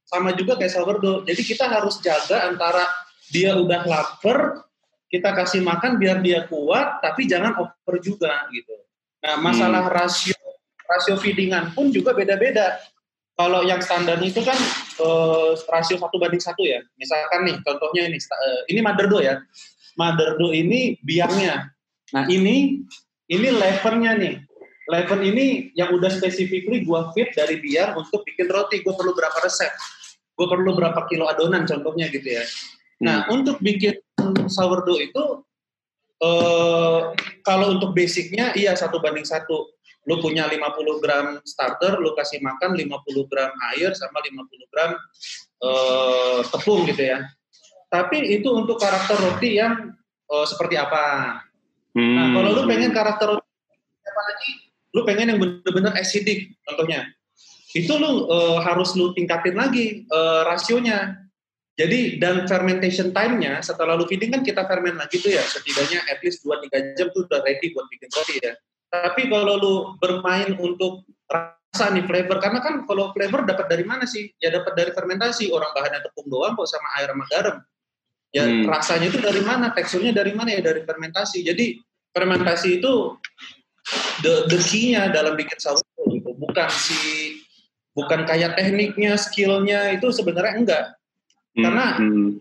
sama 0.07 0.31
juga 0.35 0.55
kayak 0.55 0.71
sourdough. 0.71 1.27
Jadi 1.27 1.41
kita 1.43 1.67
harus 1.67 1.99
jaga 1.99 2.47
antara 2.47 2.87
dia 3.27 3.59
udah 3.59 3.83
lapar, 3.83 4.63
kita 5.11 5.35
kasih 5.35 5.59
makan 5.63 5.99
biar 5.99 6.23
dia 6.23 6.47
kuat, 6.47 7.03
tapi 7.03 7.27
jangan 7.27 7.59
over 7.59 7.95
juga 7.99 8.47
gitu. 8.55 8.71
Nah 9.23 9.35
masalah 9.39 9.87
rasio 9.91 10.35
rasio 10.87 11.19
feedingan 11.19 11.75
pun 11.75 11.91
juga 11.91 12.15
beda-beda. 12.15 12.79
Kalau 13.37 13.61
yang 13.67 13.83
standar 13.83 14.17
itu 14.23 14.39
kan 14.41 14.55
eh, 14.97 15.51
rasio 15.69 15.99
satu 15.99 16.15
banding 16.17 16.41
satu 16.41 16.63
ya. 16.63 16.79
Misalkan 16.95 17.43
nih 17.45 17.55
contohnya 17.61 18.07
ini, 18.07 18.17
eh, 18.17 18.61
ini 18.71 18.79
mother 18.79 19.05
dough 19.11 19.21
ya. 19.21 19.43
Mother 19.99 20.39
dough 20.39 20.55
ini 20.55 20.95
biangnya. 21.03 21.67
Nah 22.15 22.23
ini 22.31 22.81
ini 23.27 23.47
levernya 23.51 24.15
nih. 24.15 24.35
Leven 24.87 25.19
ini 25.19 25.75
yang 25.75 25.91
udah 25.91 26.07
specifically 26.07 26.87
gue 26.87 27.01
fit 27.11 27.35
dari 27.35 27.59
dia 27.59 27.91
untuk 27.99 28.23
bikin 28.23 28.47
roti. 28.47 28.79
Gue 28.79 28.95
perlu 28.95 29.11
berapa 29.11 29.35
resep? 29.43 29.71
Gue 30.39 30.47
perlu 30.47 30.71
berapa 30.79 31.03
kilo 31.11 31.27
adonan 31.27 31.67
contohnya 31.67 32.07
gitu 32.07 32.39
ya. 32.39 32.43
Nah, 33.03 33.27
untuk 33.29 33.59
bikin 33.59 33.99
sourdough 34.47 35.01
itu 35.03 35.23
eh 36.17 36.99
kalau 37.45 37.77
untuk 37.77 37.93
basicnya 37.93 38.55
iya 38.57 38.73
satu 38.73 38.97
banding 39.03 39.27
satu. 39.27 39.75
Lu 40.07 40.23
punya 40.23 40.47
50 40.47 41.03
gram 41.03 41.43
starter, 41.43 41.99
lu 41.99 42.15
kasih 42.15 42.39
makan 42.39 42.79
50 42.79 43.27
gram 43.27 43.51
air 43.75 43.91
sama 43.91 44.23
50 44.23 44.71
gram 44.71 44.95
eh, 45.67 46.39
tepung 46.47 46.87
gitu 46.87 47.03
ya. 47.11 47.27
Tapi 47.91 48.39
itu 48.39 48.47
untuk 48.55 48.79
karakter 48.79 49.19
roti 49.19 49.59
yang 49.59 49.91
eh, 50.31 50.45
seperti 50.47 50.79
apa? 50.79 51.03
Hmm. 51.91 52.15
Nah, 52.15 52.27
kalau 52.39 52.49
lu 52.55 52.61
pengen 52.71 52.95
karakter 52.95 53.35
roti 53.35 53.51
apa 54.07 54.21
lagi? 54.31 54.66
Lu 54.95 55.03
pengen 55.03 55.35
yang 55.35 55.39
bener-bener 55.39 55.93
acidic 55.97 56.55
contohnya. 56.63 57.07
Itu 57.75 57.99
lu 57.99 58.31
eh, 58.31 58.59
harus 58.63 58.95
lu 58.95 59.11
tingkatin 59.11 59.55
lagi 59.57 60.07
eh, 60.07 60.41
rasionya. 60.47 61.27
Jadi 61.77 62.17
dan 62.17 62.49
fermentation 62.49 63.13
time-nya 63.13 63.61
setelah 63.61 63.93
lu 63.93 64.09
feeding 64.09 64.33
kan 64.33 64.41
kita 64.41 64.65
ferment 64.65 64.97
lagi 64.97 65.21
tuh 65.21 65.29
ya 65.29 65.45
setidaknya 65.45 66.01
at 66.09 66.17
least 66.25 66.41
2-3 66.41 66.97
jam 66.97 67.13
tuh 67.13 67.29
udah 67.29 67.45
ready 67.45 67.69
buat 67.69 67.85
bikin 67.93 68.09
roti 68.17 68.41
ya. 68.41 68.57
Tapi 68.89 69.29
kalau 69.29 69.55
lu 69.61 69.73
bermain 70.01 70.57
untuk 70.57 71.05
rasa 71.29 71.93
nih 71.93 72.01
flavor 72.09 72.41
karena 72.41 72.59
kan 72.65 72.81
kalau 72.89 73.13
flavor 73.13 73.45
dapat 73.45 73.69
dari 73.69 73.85
mana 73.85 74.09
sih? 74.09 74.25
Ya 74.41 74.49
dapat 74.49 74.73
dari 74.73 74.89
fermentasi. 74.89 75.53
Orang 75.53 75.69
bahannya 75.77 76.01
tepung 76.01 76.25
doang 76.33 76.57
kok 76.57 76.65
sama 76.65 76.87
air 76.97 77.13
sama 77.13 77.25
garam. 77.29 77.57
Ya 78.33 78.43
Hmm. 78.43 78.65
rasanya 78.65 79.07
itu 79.13 79.19
dari 79.21 79.41
mana? 79.45 79.69
Teksturnya 79.69 80.11
dari 80.17 80.33
mana 80.33 80.57
ya 80.57 80.65
dari 80.65 80.81
fermentasi. 80.81 81.45
Jadi 81.45 81.77
fermentasi 82.09 82.81
itu 82.81 83.21
the 84.21 84.49
the 84.51 84.59
key-nya 84.59 85.09
dalam 85.11 85.33
bikin 85.35 85.57
sourdough 85.57 86.07
gitu. 86.11 86.31
Bukan 86.37 86.69
si 86.71 86.99
bukan 87.97 88.27
kayak 88.29 88.53
tekniknya, 88.53 89.17
skillnya 89.17 89.95
itu 89.95 90.07
sebenarnya 90.13 90.53
enggak. 90.57 90.85
karena- 91.57 91.97
Hmm. 91.97 92.37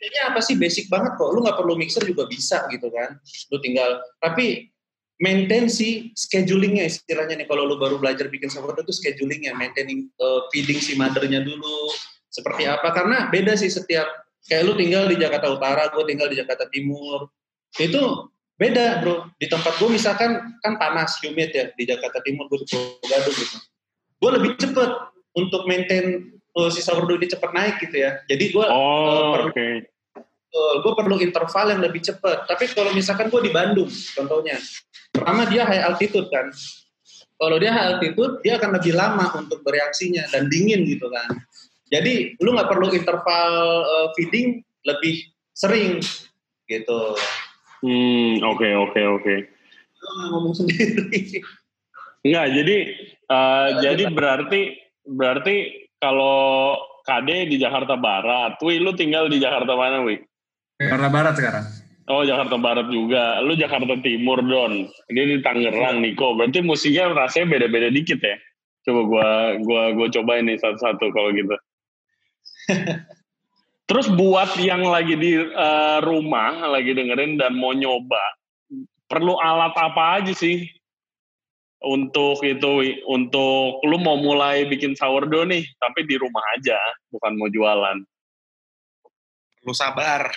Kayaknya 0.00 0.22
apa 0.32 0.40
sih 0.40 0.56
basic 0.56 0.88
banget 0.88 1.20
kok. 1.20 1.28
Lu 1.28 1.44
nggak 1.44 1.60
perlu 1.60 1.76
mixer 1.76 2.00
juga 2.08 2.24
bisa 2.24 2.64
gitu 2.72 2.88
kan. 2.88 3.20
Lu 3.52 3.60
tinggal 3.60 4.00
tapi 4.16 4.72
maintain 5.20 5.68
si 5.68 6.10
schedulingnya 6.16 6.88
istilahnya 6.88 7.36
nih 7.36 7.44
kalau 7.44 7.68
lu 7.68 7.76
baru 7.76 8.00
belajar 8.00 8.32
bikin 8.32 8.48
sourdough 8.48 8.80
itu 8.80 8.96
schedulingnya, 8.96 9.52
maintaining 9.52 10.08
uh, 10.18 10.48
feeding 10.48 10.80
si 10.80 10.96
mothernya 10.96 11.44
dulu 11.44 11.92
seperti 12.32 12.64
apa 12.66 12.90
karena 12.90 13.28
beda 13.30 13.54
sih 13.54 13.68
setiap 13.70 14.08
kayak 14.48 14.64
lu 14.66 14.72
tinggal 14.74 15.04
di 15.06 15.20
Jakarta 15.20 15.52
Utara, 15.54 15.92
gue 15.92 16.04
tinggal 16.08 16.26
di 16.32 16.36
Jakarta 16.40 16.64
Timur 16.72 17.28
itu 17.76 18.02
beda 18.54 19.02
bro 19.02 19.26
di 19.36 19.46
tempat 19.50 19.74
gue 19.76 19.90
misalkan 19.90 20.54
kan 20.62 20.78
panas 20.78 21.18
humid 21.18 21.50
ya 21.50 21.74
di 21.74 21.82
Jakarta 21.84 22.22
Timur 22.22 22.46
gue 22.46 22.62
di 22.62 22.70
Gadung 23.02 23.34
gitu 23.34 23.56
gue 24.22 24.30
lebih 24.40 24.50
cepet 24.56 24.90
untuk 25.34 25.66
maintain 25.66 26.30
uh, 26.54 26.70
si 26.70 26.78
sourdough 26.78 27.18
ini 27.18 27.26
cepet 27.26 27.50
naik 27.50 27.82
gitu 27.82 27.96
ya 27.98 28.22
jadi 28.30 28.44
gue 28.54 28.64
Oh, 28.70 29.34
perlu- 29.34 29.50
oke. 29.50 29.68
gue 30.54 30.92
perlu 30.94 31.18
interval 31.18 31.74
yang 31.74 31.82
lebih 31.82 31.98
cepat. 31.98 32.46
Tapi 32.46 32.70
kalau 32.70 32.94
misalkan 32.94 33.26
gue 33.26 33.42
di 33.42 33.50
Bandung, 33.50 33.90
contohnya, 34.14 34.54
pertama 35.10 35.50
dia 35.50 35.66
high 35.66 35.82
altitude 35.82 36.30
kan. 36.30 36.46
Kalau 37.34 37.58
dia 37.58 37.74
high 37.74 37.98
altitude, 37.98 38.38
dia 38.46 38.54
akan 38.62 38.78
lebih 38.78 38.94
lama 38.94 39.34
untuk 39.34 39.66
bereaksinya 39.66 40.30
dan 40.30 40.46
dingin 40.46 40.86
gitu 40.86 41.10
kan. 41.10 41.26
Jadi 41.90 42.38
lu 42.38 42.54
nggak 42.54 42.70
perlu 42.70 42.94
interval 42.94 43.50
uh, 43.82 44.08
feeding 44.14 44.62
lebih 44.86 45.26
sering 45.58 45.98
gitu. 46.70 47.18
Hmm, 47.84 48.40
oke 48.40 48.64
oke 48.64 49.00
oke. 49.20 49.34
Lu 50.00 50.08
nggak 50.08 50.28
ngomong 50.32 50.54
sendiri. 50.56 51.44
Enggak, 52.24 52.46
jadi 52.56 52.76
eh, 53.28 53.68
jadi 53.84 54.02
berarti 54.08 54.60
berarti 55.04 55.56
kalau 56.00 56.80
KD 57.04 57.52
di 57.52 57.56
Jakarta 57.60 58.00
Barat, 58.00 58.56
Wi 58.64 58.80
lu 58.80 58.96
tinggal 58.96 59.28
di 59.28 59.36
Jakarta 59.36 59.76
mana, 59.76 60.00
Wi? 60.00 60.16
Jakarta 60.80 61.08
Barat 61.12 61.34
sekarang. 61.36 61.64
Oh 62.08 62.24
Jakarta 62.24 62.56
Barat 62.56 62.88
juga, 62.88 63.44
lu 63.44 63.52
Jakarta 63.52 64.00
Timur 64.00 64.40
Don. 64.40 64.88
Dia 65.12 65.24
di 65.28 65.44
Tangerang, 65.44 66.00
Niko. 66.00 66.36
Berarti 66.40 66.64
musiknya 66.64 67.12
rasanya 67.12 67.56
beda-beda 67.56 67.92
dikit 67.92 68.20
ya? 68.20 68.36
Coba 68.88 69.00
gua 69.08 69.28
gua 69.64 69.82
gua 69.92 70.08
cobain 70.08 70.48
nih 70.48 70.56
satu-satu 70.60 71.12
kalau 71.12 71.32
gitu. 71.36 71.56
Terus 73.84 74.08
buat 74.08 74.56
yang 74.56 74.80
lagi 74.88 75.14
di 75.16 75.36
eh, 75.36 75.98
rumah, 76.00 76.56
lagi 76.72 76.96
dengerin 76.96 77.36
dan 77.36 77.52
mau 77.52 77.76
nyoba, 77.76 78.22
perlu 79.04 79.36
alat 79.36 79.76
apa 79.76 80.24
aja 80.24 80.32
sih 80.32 80.64
untuk 81.84 82.40
itu 82.40 82.96
untuk 83.04 83.84
lu 83.84 84.00
mau 84.00 84.16
mulai 84.16 84.64
bikin 84.64 84.96
sourdough 84.96 85.44
nih, 85.44 85.68
tapi 85.76 86.08
di 86.08 86.16
rumah 86.16 86.40
aja, 86.56 86.80
bukan 87.12 87.36
mau 87.36 87.52
jualan. 87.52 88.00
Perlu 89.60 89.74
sabar. 89.76 90.32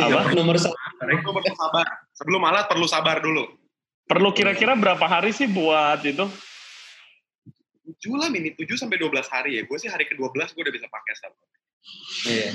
Apa? 0.00 0.32
Nomor 0.32 0.56
satu. 0.56 0.72
Perlu 0.96 1.32
perlu 1.36 1.52
sabar. 1.52 1.86
Sebelum 2.16 2.42
alat 2.48 2.64
perlu 2.72 2.88
sabar 2.88 3.20
dulu. 3.20 3.44
Perlu 4.08 4.32
kira-kira 4.32 4.72
berapa 4.72 5.04
hari 5.04 5.36
sih 5.36 5.44
buat 5.44 6.00
itu? 6.04 6.24
7 8.00 8.16
lah 8.16 8.32
ini, 8.32 8.56
7 8.56 8.64
sampai 8.80 8.96
12 8.96 9.28
hari 9.28 9.60
ya. 9.60 9.62
Gue 9.68 9.76
sih 9.76 9.92
hari 9.92 10.08
ke-12 10.08 10.56
gue 10.56 10.62
udah 10.64 10.74
bisa 10.74 10.88
pakai 10.88 11.12
starter. 11.12 11.48
Iya. 12.28 12.50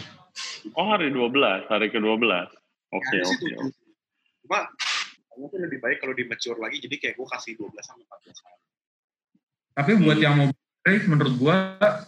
Oh 0.76 0.88
hari 0.92 1.12
12, 1.12 1.68
hari 1.68 1.88
ke-12. 1.92 2.24
Oke, 2.94 3.18
Ada 3.20 3.28
sih 3.28 3.36
oke. 3.36 3.68
7. 3.68 4.48
Cuma 4.48 4.60
kayaknya 5.28 5.48
tuh 5.52 5.60
lebih 5.60 5.80
baik 5.84 5.98
kalau 6.00 6.14
di 6.16 6.24
mature 6.26 6.60
lagi, 6.60 6.78
jadi 6.80 6.96
kayak 6.98 7.16
gue 7.20 7.28
kasih 7.28 7.54
12 7.60 7.84
sampai 7.84 8.06
14 8.08 8.46
hari. 8.48 8.62
Tapi 9.78 9.92
buat 10.02 10.18
yang 10.18 10.36
mau 10.40 10.48
beli, 10.50 10.98
menurut 11.06 11.34
gua 11.38 11.56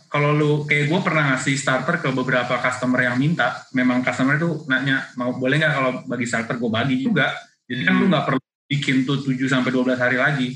kalau 0.09 0.33
lu 0.33 0.51
kayak 0.65 0.89
gua 0.89 1.05
pernah 1.05 1.35
ngasih 1.35 1.53
starter 1.53 2.01
ke 2.01 2.09
beberapa 2.09 2.57
customer 2.57 3.05
yang 3.05 3.21
minta, 3.21 3.67
memang 3.77 4.01
customer 4.01 4.41
itu 4.41 4.65
nanya 4.65 5.05
mau 5.13 5.37
boleh 5.37 5.61
nggak 5.61 5.73
kalau 5.77 5.91
bagi 6.09 6.25
starter 6.25 6.57
gua 6.57 6.81
bagi 6.81 6.97
juga. 6.97 7.29
Jadi 7.69 7.85
kan 7.85 7.93
lu 8.01 8.09
nggak 8.09 8.25
perlu 8.25 8.41
bikin 8.65 9.05
tuh 9.05 9.21
7 9.21 9.37
sampai 9.45 9.69
12 9.69 10.01
hari 10.01 10.17
lagi. 10.17 10.49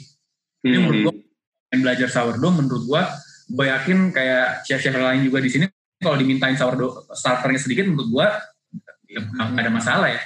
Ini 0.65 0.78
menurut 0.82 0.99
gua 1.06 1.15
yang 1.69 1.82
belajar 1.86 2.10
sourdough 2.10 2.54
menurut 2.58 2.84
gua 2.89 3.04
gue 3.43 3.65
yakin 3.67 4.15
kayak 4.15 4.63
chef-chef 4.63 4.95
lain 4.95 5.28
juga 5.28 5.43
di 5.43 5.52
sini 5.52 5.65
kalau 6.04 6.20
dimintain 6.20 6.60
sourdough 6.60 7.08
starternya 7.16 7.60
sedikit 7.60 7.88
menurut 7.88 8.10
gua 8.12 8.28
ya 9.08 9.24
nggak 9.24 9.63
ada 9.63 9.72
masalah 9.72 10.08
ya. 10.12 10.22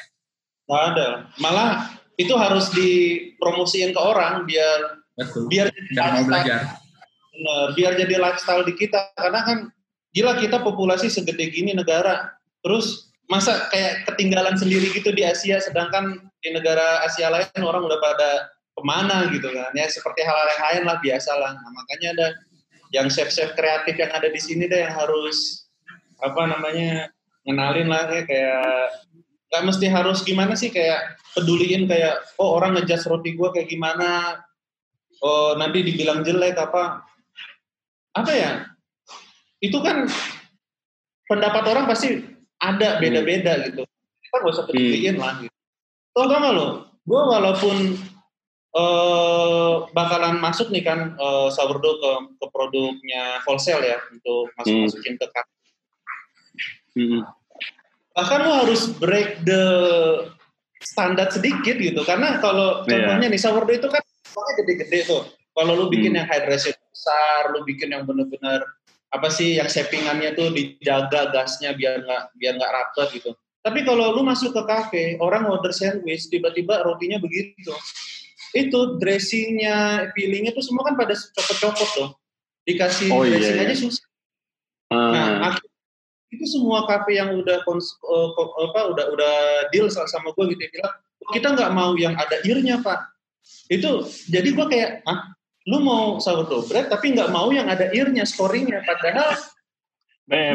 Nggak 0.68 0.84
ada. 0.94 1.08
Malah 1.40 1.70
itu 2.18 2.34
harus 2.34 2.74
dipromosiin 2.74 3.94
ke 3.94 4.02
orang 4.02 4.44
biar 4.50 5.06
Betul. 5.14 5.46
biar 5.48 5.70
Dan 5.94 6.10
mau 6.18 6.26
belajar. 6.26 6.60
Biar 7.78 7.94
jadi 7.94 8.18
lifestyle 8.18 8.66
di 8.66 8.74
kita 8.74 9.14
karena 9.14 9.46
kan 9.46 9.58
gila 10.18 10.34
kita 10.42 10.66
populasi 10.66 11.14
segede 11.14 11.54
gini 11.54 11.78
negara 11.78 12.34
terus 12.66 13.14
masa 13.30 13.70
kayak 13.70 14.08
ketinggalan 14.10 14.58
sendiri 14.58 14.90
gitu 14.90 15.14
di 15.14 15.22
Asia 15.22 15.62
sedangkan 15.62 16.18
di 16.42 16.50
negara 16.56 17.06
Asia 17.06 17.30
lain 17.30 17.62
orang 17.62 17.86
udah 17.86 18.00
pada 18.00 18.50
ke 18.50 18.82
mana 18.82 19.28
gitu 19.30 19.52
kan 19.52 19.70
ya 19.76 19.86
seperti 19.86 20.24
hal-hal 20.24 20.48
yang 20.48 20.64
lain 20.64 20.84
lah 20.88 20.98
biasa 21.04 21.32
lah 21.38 21.52
nah, 21.54 21.72
makanya 21.76 22.08
ada 22.18 22.28
yang 22.96 23.12
chef-chef 23.12 23.52
kreatif 23.54 24.00
yang 24.00 24.10
ada 24.16 24.32
di 24.32 24.40
sini 24.40 24.66
deh 24.66 24.88
yang 24.88 24.96
harus 24.96 25.67
apa 26.18 26.42
namanya 26.50 27.14
ngenalin 27.46 27.88
lah 27.88 28.10
kayak 28.10 28.26
kayak 28.28 28.66
nggak 29.48 29.64
mesti 29.64 29.86
harus 29.88 30.20
gimana 30.28 30.54
sih 30.60 30.74
kayak 30.74 31.22
peduliin 31.32 31.88
kayak 31.88 32.20
oh 32.42 32.60
orang 32.60 32.76
ngejudge 32.76 33.08
roti 33.08 33.32
gua 33.38 33.56
kayak 33.56 33.72
gimana 33.72 34.42
oh 35.24 35.56
nanti 35.58 35.82
dibilang 35.86 36.22
jelek 36.22 36.58
apa. 36.58 37.06
Apa 38.18 38.32
ya 38.34 38.52
itu 39.62 39.78
kan 39.82 40.10
pendapat 41.30 41.64
orang 41.70 41.86
pasti 41.90 42.22
ada 42.58 42.98
beda-beda 42.98 43.62
gitu. 43.70 43.86
Kita 44.22 44.36
gak 44.42 44.54
usah 44.54 44.66
peduliin 44.66 45.18
lah 45.22 45.38
gitu. 45.42 45.54
Tau 46.14 46.26
gak 46.26 46.54
lo 46.54 46.88
gue 47.08 47.22
walaupun 47.24 47.78
eh, 48.76 49.76
bakalan 49.96 50.44
masuk 50.44 50.76
nih 50.76 50.84
kan 50.84 51.16
eh, 51.16 51.48
sourdough 51.56 51.98
ke, 52.04 52.12
ke 52.36 52.46
produknya 52.52 53.40
wholesale 53.48 53.86
ya 53.86 53.98
untuk 54.12 54.52
masuk 54.60 54.76
masukin 54.92 55.16
ke 55.16 55.28
cup. 55.32 55.48
Hmm. 56.98 57.22
bahkan 58.12 58.42
lo 58.42 58.66
harus 58.66 58.90
break 58.92 59.46
the 59.46 59.62
standar 60.80 61.30
sedikit 61.30 61.78
gitu 61.78 62.02
karena 62.02 62.38
kalau 62.38 62.82
Iya. 62.84 63.06
contohnya 63.06 63.28
nih 63.30 63.38
sourdough 63.38 63.78
itu 63.78 63.86
kan 63.86 64.02
pokoknya 64.28 64.54
gede-gede 64.58 65.00
tuh 65.06 65.22
kalau 65.54 65.74
lu 65.74 65.86
bikin 65.88 66.14
Hmm. 66.14 66.18
yang 66.18 66.28
hydration 66.28 66.74
besar 66.88 67.54
lu 67.54 67.62
bikin 67.62 67.90
yang 67.90 68.04
bener-bener 68.04 68.66
apa 69.08 69.30
sih 69.30 69.56
yang 69.56 69.66
shapingannya 69.66 70.34
tuh 70.34 70.50
dijaga 70.50 71.30
gasnya 71.30 71.72
biar 71.72 72.02
nggak 72.02 72.24
biar 72.36 72.54
nggak 72.58 72.74
rapet 72.74 73.08
gitu 73.16 73.32
tapi 73.62 73.82
kalau 73.82 74.12
lu 74.12 74.22
masuk 74.22 74.52
ke 74.52 74.64
kafe 74.64 75.04
orang 75.18 75.46
order 75.46 75.70
sandwich 75.70 76.26
tiba-tiba 76.28 76.82
rotinya 76.82 77.18
begitu 77.18 77.74
itu 78.52 78.80
dressingnya 78.98 80.10
feelingnya 80.12 80.52
tuh 80.52 80.64
semua 80.64 80.82
kan 80.84 80.96
pada 80.96 81.14
copot-copot 81.14 81.90
tuh 81.94 82.10
dikasih 82.64 83.08
Oh, 83.10 83.22
iya, 83.22 83.38
dressing 83.38 83.58
iya. 83.58 83.66
aja 83.66 83.76
susah 83.78 84.06
Ah, 84.88 85.12
Nah, 85.12 85.28
ak- 85.52 85.68
itu 86.28 86.44
semua 86.48 86.84
kafe 86.84 87.16
yang 87.16 87.32
udah 87.40 87.64
kons- 87.64 87.96
ko- 88.02 88.54
apa 88.68 88.92
udah 88.92 89.06
udah 89.16 89.36
deal 89.72 89.88
sama 89.88 90.08
sama 90.12 90.30
gue 90.36 90.52
gitu 90.56 90.60
dia 90.68 90.72
bilang 90.76 90.94
kita 91.32 91.48
nggak 91.56 91.72
mau 91.72 91.92
yang 91.96 92.16
ada 92.16 92.40
earnya 92.44 92.80
pak 92.84 93.00
Itu 93.72 94.04
jadi 94.28 94.52
gue 94.52 94.66
kayak, 94.68 94.92
ah, 95.08 95.32
lu 95.72 95.80
mau 95.80 96.20
sourdough 96.20 96.68
bread 96.68 96.92
tapi 96.92 97.16
nggak 97.16 97.32
mau 97.32 97.48
yang 97.52 97.68
ada 97.72 97.88
earnya, 97.96 98.28
scoringnya. 98.28 98.84
Padahal 98.84 99.40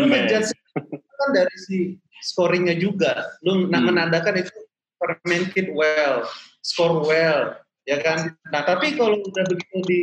lu 0.01 0.13
ngejudge 0.13 0.53
kan 0.93 1.29
dari 1.33 1.57
si 1.57 1.77
scoringnya 2.21 2.77
juga. 2.77 3.33
Lu 3.41 3.65
Hmm. 3.65 3.73
menandakan 3.73 4.45
itu 4.45 4.53
fermented 5.01 5.73
well, 5.73 6.29
score 6.61 7.01
well, 7.05 7.57
ya 7.89 7.97
kan? 8.05 8.37
Nah 8.53 8.61
tapi 8.65 8.93
kalau 8.93 9.21
udah 9.25 9.45
begitu 9.49 9.77
di 9.89 9.99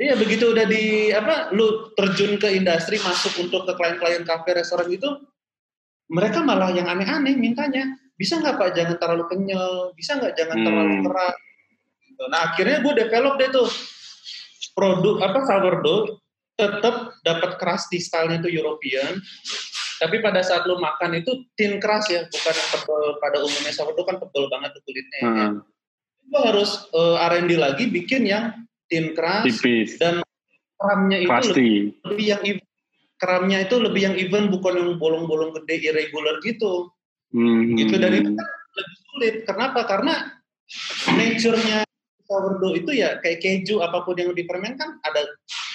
Iya 0.00 0.16
begitu 0.16 0.56
udah 0.56 0.64
di 0.64 1.12
apa 1.12 1.52
lu 1.52 1.92
terjun 1.92 2.40
ke 2.40 2.48
industri 2.56 2.96
masuk 3.04 3.36
untuk 3.36 3.68
ke 3.68 3.76
klien-klien 3.76 4.24
kafe 4.24 4.56
restoran 4.56 4.88
itu 4.88 5.04
mereka 6.08 6.40
malah 6.40 6.72
yang 6.72 6.88
aneh-aneh 6.88 7.36
mintanya. 7.36 7.84
Bisa 8.16 8.40
nggak 8.40 8.56
pak 8.56 8.72
jangan 8.72 8.96
terlalu 8.96 9.28
kenyal? 9.28 9.92
Bisa 9.92 10.16
nggak 10.16 10.40
jangan 10.40 10.56
Hmm. 10.56 10.66
terlalu 10.66 10.94
keras? 11.04 11.36
Nah 12.32 12.40
akhirnya 12.48 12.80
gue 12.80 12.94
develop 12.96 13.34
deh 13.36 13.48
tuh. 13.52 13.68
Produk 14.72 15.20
apa 15.20 15.44
sourdough 15.44 16.16
tetap 16.56 17.20
dapat 17.20 17.50
keras 17.60 17.84
di 17.92 18.00
stylenya 18.00 18.40
itu 18.40 18.56
European. 18.56 19.20
Tapi 20.00 20.16
pada 20.24 20.40
saat 20.40 20.64
lu 20.64 20.80
makan 20.80 21.20
itu 21.20 21.44
thin 21.60 21.76
keras 21.76 22.08
ya 22.08 22.24
bukan 22.24 22.54
yang 22.56 22.68
tebel 22.72 23.02
pada 23.20 23.36
umumnya 23.44 23.72
sourdough 23.76 24.08
kan 24.08 24.16
tebel 24.16 24.48
banget 24.48 24.72
tuh 24.72 24.82
kulitnya 24.88 25.18
ya. 25.20 25.28
Hmm, 25.28 25.60
lu 26.32 26.38
harus 26.40 26.88
eh, 26.88 27.16
R&D 27.36 27.52
lagi 27.60 27.84
bikin 27.92 28.24
yang 28.24 28.56
thin 28.90 29.14
keras 29.14 29.46
tipis, 29.46 29.96
dan 29.96 30.20
keramnya 30.76 31.18
itu 31.22 31.30
pasti. 31.30 31.68
lebih 32.04 32.26
yang 32.26 32.42
even. 32.44 32.66
keramnya 33.16 33.58
itu 33.62 33.76
lebih 33.76 34.00
yang 34.02 34.16
even 34.16 34.48
bukan 34.48 34.74
yang 34.74 34.90
bolong-bolong 34.96 35.54
gede 35.54 35.76
irregular 35.86 36.40
gitu 36.42 36.90
Hmm. 37.30 37.78
gitu 37.78 37.94
dan 37.94 38.10
itu 38.10 38.30
kan 38.32 38.48
lebih 38.74 38.96
sulit 39.06 39.34
kenapa 39.44 39.86
karena 39.86 40.34
nature-nya 41.12 41.86
sourdough 42.24 42.74
itu 42.74 42.90
ya 42.92 43.18
kayak 43.18 43.38
keju 43.38 43.78
apa 43.78 44.02
pun 44.02 44.14
yang 44.14 44.30
difermen 44.30 44.74
kan 44.74 44.98
ada 45.02 45.22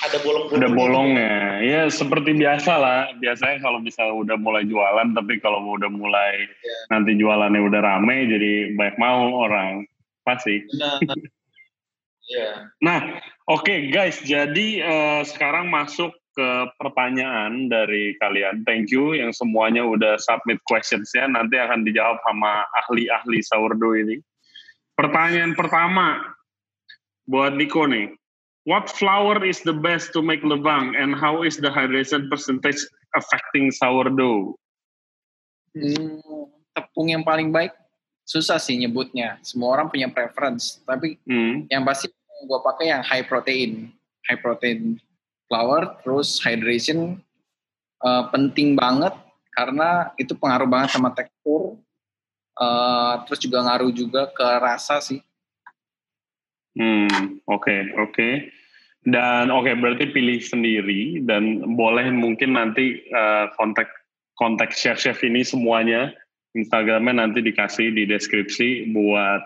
ada 0.04 0.18
bolong-bolong 0.20 0.60
Ada 0.62 0.70
bolongnya. 0.72 1.34
Ya 1.60 1.82
seperti 1.88 2.32
biasa 2.34 2.72
lah. 2.76 3.00
Biasanya 3.16 3.58
kalau 3.60 3.80
misalnya 3.80 4.16
udah 4.16 4.38
mulai 4.38 4.64
jualan, 4.64 5.08
tapi 5.12 5.40
kalau 5.40 5.64
udah 5.66 5.88
mulai 5.88 6.46
Iya. 6.46 6.78
nanti 6.92 7.12
jualannya 7.14 7.60
udah 7.60 7.82
rame, 7.82 8.28
jadi 8.28 8.52
banyak 8.74 8.98
mau 8.98 9.20
orang. 9.42 9.84
Pasti. 10.22 10.62
nah 10.76 10.98
ya 12.30 12.70
Nah, 12.82 13.22
oke 13.50 13.90
guys, 13.90 14.22
jadi 14.22 14.68
eh, 14.82 15.22
sekarang 15.26 15.70
masuk 15.70 16.14
ke 16.36 16.50
pertanyaan 16.78 17.72
dari 17.72 18.14
kalian. 18.20 18.68
Thank 18.68 18.92
you 18.92 19.16
yang 19.16 19.32
semuanya 19.32 19.88
udah 19.88 20.20
submit 20.20 20.60
questions-nya. 20.68 21.32
Nanti 21.32 21.56
akan 21.56 21.88
dijawab 21.88 22.20
sama 22.28 22.68
ahli-ahli 22.84 23.40
sourdough 23.40 23.96
ini. 23.96 24.20
Pertanyaan 25.00 25.56
pertama 25.56 26.36
buat 27.26 27.56
Niko 27.56 27.88
nih. 27.88 28.12
What 28.68 28.92
flour 28.92 29.46
is 29.46 29.62
the 29.62 29.78
best 29.78 30.12
to 30.18 30.26
make 30.26 30.42
lebang 30.42 30.98
and 30.98 31.14
how 31.14 31.46
is 31.46 31.56
the 31.56 31.70
hydration 31.70 32.28
percentage 32.28 32.82
affecting 33.14 33.70
sourdough? 33.70 34.58
Hmm, 35.78 36.20
tepung 36.74 37.14
yang 37.14 37.22
paling 37.22 37.54
baik 37.54 37.72
susah 38.26 38.58
sih 38.58 38.76
nyebutnya. 38.76 39.38
Semua 39.46 39.78
orang 39.78 39.88
punya 39.88 40.10
preference, 40.10 40.82
tapi 40.84 41.22
Hmm. 41.24 41.70
yang 41.70 41.86
pasti 41.86 42.10
gue 42.46 42.60
pakai 42.66 42.92
yang 42.92 43.06
high 43.06 43.24
protein, 43.24 43.94
high 44.28 44.42
protein 44.42 44.98
flour, 45.48 46.02
terus 46.02 46.42
hydration 46.42 47.22
eh, 48.06 48.24
penting 48.30 48.76
banget 48.76 49.16
karena 49.56 50.12
itu 50.20 50.36
pengaruh 50.36 50.68
banget 50.68 50.94
sama 50.94 51.16
tekstur, 51.16 51.80
eh, 52.60 53.14
terus 53.26 53.40
juga 53.40 53.64
ngaruh 53.64 53.90
juga 53.94 54.28
ke 54.30 54.48
rasa 54.60 55.00
sih. 55.00 55.24
Hmm, 56.76 57.40
oke, 57.48 57.76
oke. 58.04 58.30
Dan 59.06 59.54
oke, 59.54 59.70
berarti 59.80 60.12
pilih 60.12 60.42
sendiri 60.42 61.24
dan 61.24 61.62
boleh 61.78 62.10
mungkin 62.12 62.58
nanti 62.58 63.06
eh, 63.06 63.46
kontak 63.56 63.88
kontak 64.36 64.76
chef-chef 64.76 65.24
ini 65.24 65.42
semuanya 65.48 66.12
Instagramnya 66.56 67.28
nanti 67.28 67.44
dikasih 67.44 67.92
di 67.92 68.08
deskripsi 68.08 68.96
buat 68.96 69.44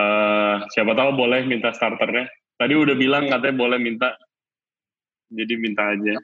eh 0.00 0.56
siapa 0.72 0.96
tahu 0.96 1.12
boleh 1.14 1.44
minta 1.44 1.68
starternya. 1.70 2.26
Tadi 2.56 2.72
udah 2.76 2.96
bilang 2.96 3.28
katanya 3.28 3.56
boleh 3.56 3.78
minta, 3.80 4.16
jadi 5.32 5.54
minta 5.60 5.92
aja. 5.92 6.16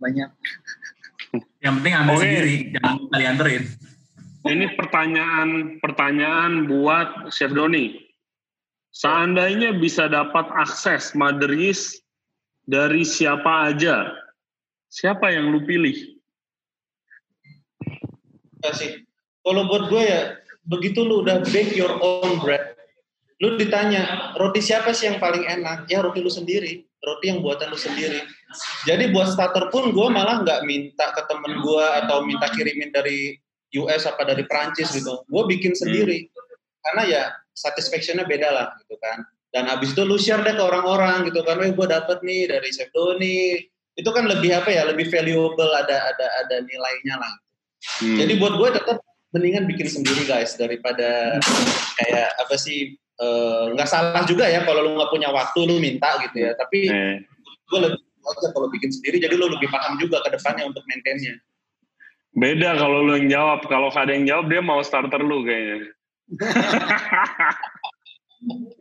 Banyak. 0.00 0.30
Yang 1.64 1.72
penting 1.80 1.94
ambil 1.96 2.14
Oke. 2.16 2.22
sendiri, 2.22 2.54
jangan 2.72 2.94
kalian 3.12 3.30
anterin. 3.36 3.62
Ini 4.46 4.66
pertanyaan 4.78 5.48
pertanyaan 5.82 6.52
buat 6.70 7.34
Chef 7.34 7.50
Doni. 7.50 7.98
Seandainya 8.94 9.76
bisa 9.76 10.08
dapat 10.08 10.48
akses 10.56 11.12
Yeast 11.52 12.00
dari 12.64 13.04
siapa 13.04 13.74
aja, 13.74 14.08
siapa 14.88 15.34
yang 15.34 15.52
lu 15.52 15.60
pilih? 15.68 16.16
Enggak 18.62 18.74
sih. 18.74 19.05
Kalau 19.46 19.62
buat 19.70 19.86
gue 19.86 20.02
ya, 20.02 20.42
begitu 20.66 21.06
lu 21.06 21.22
udah 21.22 21.38
bake 21.54 21.78
your 21.78 21.94
own 22.02 22.42
bread, 22.42 22.74
lu 23.38 23.54
ditanya, 23.54 24.34
roti 24.34 24.58
siapa 24.58 24.90
sih 24.90 25.06
yang 25.06 25.22
paling 25.22 25.46
enak? 25.46 25.86
Ya 25.86 26.02
roti 26.02 26.18
lu 26.18 26.26
sendiri, 26.26 26.82
roti 26.98 27.30
yang 27.30 27.46
buatan 27.46 27.70
lu 27.70 27.78
sendiri. 27.78 28.26
Jadi 28.90 29.14
buat 29.14 29.30
starter 29.30 29.70
pun 29.70 29.94
gue 29.94 30.08
malah 30.10 30.42
nggak 30.42 30.66
minta 30.66 31.14
ke 31.14 31.22
temen 31.30 31.62
gue 31.62 31.86
atau 32.02 32.26
minta 32.26 32.50
kirimin 32.50 32.90
dari 32.90 33.38
US 33.78 34.10
apa 34.10 34.26
dari 34.26 34.42
Prancis 34.50 34.90
gitu. 34.90 35.22
Gue 35.30 35.42
bikin 35.46 35.78
sendiri. 35.78 36.26
Karena 36.82 37.02
ya 37.06 37.22
satisfaction-nya 37.54 38.26
beda 38.26 38.50
lah 38.50 38.66
gitu 38.82 38.98
kan. 38.98 39.22
Dan 39.54 39.70
abis 39.70 39.94
itu 39.94 40.02
lu 40.02 40.18
share 40.18 40.42
deh 40.42 40.58
ke 40.58 40.62
orang-orang 40.62 41.30
gitu 41.30 41.46
kan. 41.46 41.62
Weh 41.62 41.70
gue 41.70 41.86
dapet 41.86 42.18
nih 42.26 42.50
dari 42.50 42.68
Chef 42.74 42.90
Doni. 42.90 43.62
Itu 43.96 44.12
kan 44.12 44.28
lebih 44.28 44.52
apa 44.52 44.68
ya, 44.68 44.84
lebih 44.84 45.08
valuable, 45.08 45.72
ada 45.72 46.12
ada 46.12 46.26
ada 46.44 46.56
nilainya 46.60 47.16
lah. 47.16 47.32
Hmm. 48.04 48.18
Jadi 48.20 48.32
buat 48.36 48.60
gue 48.60 48.68
tetap 48.76 49.00
mendingan 49.34 49.66
bikin 49.66 49.88
sendiri 49.90 50.22
guys 50.26 50.54
daripada 50.54 51.38
kayak 51.98 52.28
apa 52.38 52.54
sih 52.58 52.94
eh, 52.98 53.64
nggak 53.74 53.88
salah 53.88 54.22
juga 54.28 54.46
ya 54.46 54.62
kalau 54.62 54.84
lu 54.86 54.94
nggak 54.98 55.10
punya 55.10 55.28
waktu 55.34 55.58
lu 55.66 55.80
minta 55.82 56.18
gitu 56.22 56.36
ya. 56.46 56.52
Tapi 56.54 56.78
Eh, 56.90 57.16
gue 57.66 57.78
lebih 57.82 58.00
aja 58.26 58.48
kalau 58.50 58.66
bikin 58.70 58.90
sendiri 58.90 59.22
jadi 59.22 59.34
lu 59.38 59.46
lebih 59.50 59.70
paham 59.70 59.98
juga 60.02 60.18
ke 60.26 60.34
depannya 60.34 60.66
untuk 60.66 60.82
maintainnya. 60.86 61.38
beda 62.36 62.76
kalau 62.76 63.00
lu 63.00 63.16
yang 63.16 63.32
jawab. 63.32 63.64
Kalau 63.64 63.88
ada 63.88 64.12
yang 64.12 64.28
jawab 64.28 64.46
dia 64.52 64.60
mau 64.60 64.82
starter 64.84 65.24
lu 65.24 65.40
kayaknya. 65.46 65.88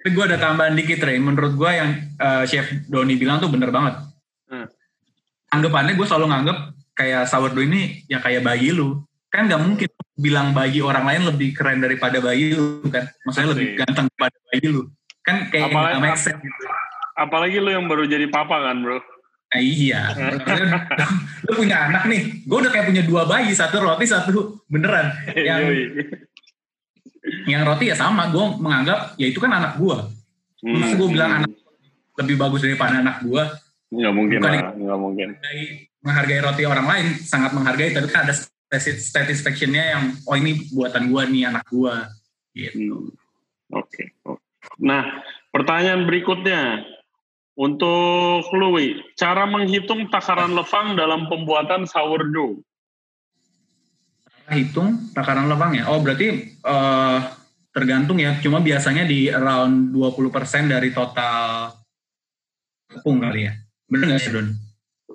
Tapi 0.01 0.09
gue 0.11 0.23
ada 0.27 0.37
tambahan 0.37 0.75
dikit, 0.75 0.99
Ray. 1.01 1.17
Menurut 1.17 1.55
gue 1.55 1.71
yang 1.71 1.89
eh, 2.19 2.43
Chef 2.45 2.67
Doni 2.91 3.15
bilang 3.15 3.39
tuh 3.39 3.47
bener 3.47 3.71
banget. 3.71 3.95
Hmm. 4.51 4.67
Anggapannya 5.55 5.95
gue 5.95 6.03
selalu 6.03 6.25
nganggep 6.29 6.57
kayak 6.99 7.23
sourdough 7.31 7.63
ini 7.63 8.03
ya 8.11 8.19
kayak 8.19 8.43
bayi 8.43 8.75
lu. 8.75 9.01
Kan 9.31 9.47
nggak 9.47 9.61
mungkin 9.63 9.89
bilang 10.15 10.55
bayi 10.55 10.79
orang 10.79 11.03
lain 11.03 11.21
lebih 11.29 11.51
keren 11.51 11.83
daripada 11.83 12.17
bayi 12.19 12.55
lu 12.55 12.79
kan. 12.87 13.03
Maksudnya 13.27 13.49
lebih 13.51 13.67
Pasti. 13.67 13.79
ganteng 13.83 14.05
daripada 14.07 14.37
bayi 14.47 14.65
lu. 14.65 14.81
Kan 15.21 15.35
kayak 15.51 15.65
Apalagi- 15.69 15.91
nggak 15.91 16.03
make 16.03 16.19
sense 16.19 16.39
gitu. 16.39 16.63
Apalagi 17.15 17.57
lu 17.59 17.69
yang 17.71 17.85
baru 17.87 18.03
jadi 18.05 18.25
papa 18.27 18.57
kan 18.59 18.79
bro. 18.79 18.99
Nah, 19.45 19.61
iya. 19.61 20.11
Lu 21.47 21.55
punya 21.55 21.87
anak 21.87 22.09
nih. 22.09 22.43
Gue 22.43 22.57
udah 22.59 22.71
kayak 22.71 22.91
punya 22.91 23.03
dua 23.07 23.23
bayi. 23.23 23.55
Satu 23.55 23.79
roti, 23.79 24.03
satu 24.03 24.59
beneran. 24.67 25.15
Yang, 25.47 25.61
yang 27.47 27.61
roti 27.63 27.87
ya 27.87 27.95
sama. 27.95 28.27
Gue 28.29 28.43
menganggap 28.59 29.15
ya 29.15 29.31
itu 29.31 29.39
kan 29.39 29.51
anak 29.53 29.79
gue. 29.79 29.97
Masa 30.65 30.93
gue 30.97 31.07
bilang 31.07 31.31
anak 31.39 31.51
lebih 32.19 32.35
bagus 32.35 32.63
daripada 32.63 32.99
anak 32.99 33.23
gue. 33.23 33.43
Nggak 33.95 34.13
mungkin 34.17 34.37
Bukan 34.41 34.51
lah, 34.51 34.73
nggak 34.75 34.99
mungkin. 34.99 35.27
menghargai, 35.37 35.63
menghargai 36.03 36.39
roti 36.41 36.63
orang 36.65 36.87
lain 36.89 37.05
sangat 37.21 37.51
menghargai 37.53 37.89
tapi 37.93 38.07
kan 38.09 38.27
ada 38.27 38.33
satisfaction-nya 38.81 39.83
yang 39.97 40.03
oh 40.27 40.35
ini 40.35 40.67
buatan 40.71 41.09
gua 41.09 41.23
nih 41.25 41.49
anak 41.49 41.65
gua 41.67 42.09
gitu. 42.55 43.11
Hmm. 43.11 43.81
Oke. 43.81 44.13
oke. 44.23 44.41
Nah, 44.81 45.23
pertanyaan 45.49 46.05
berikutnya 46.05 46.85
untuk 47.55 48.43
Louis, 48.51 48.99
cara 49.15 49.47
menghitung 49.47 50.11
takaran 50.11 50.51
levang 50.51 50.99
dalam 50.99 51.31
pembuatan 51.31 51.87
sourdough. 51.87 52.59
hitung 54.45 55.09
takaran 55.17 55.49
levang 55.49 55.73
ya 55.73 55.89
oh 55.89 55.97
berarti 56.05 56.53
eh, 56.53 57.19
tergantung 57.73 58.21
ya 58.21 58.37
cuma 58.45 58.61
biasanya 58.61 59.01
di 59.01 59.25
around 59.25 59.89
20% 59.89 60.69
dari 60.69 60.93
total 60.93 61.73
tepung 62.85 63.25
kali 63.25 63.49
ya 63.49 63.57
bener 63.89 64.13
nggak 64.13 64.21
sih 64.21 64.29
Don? 64.29 64.53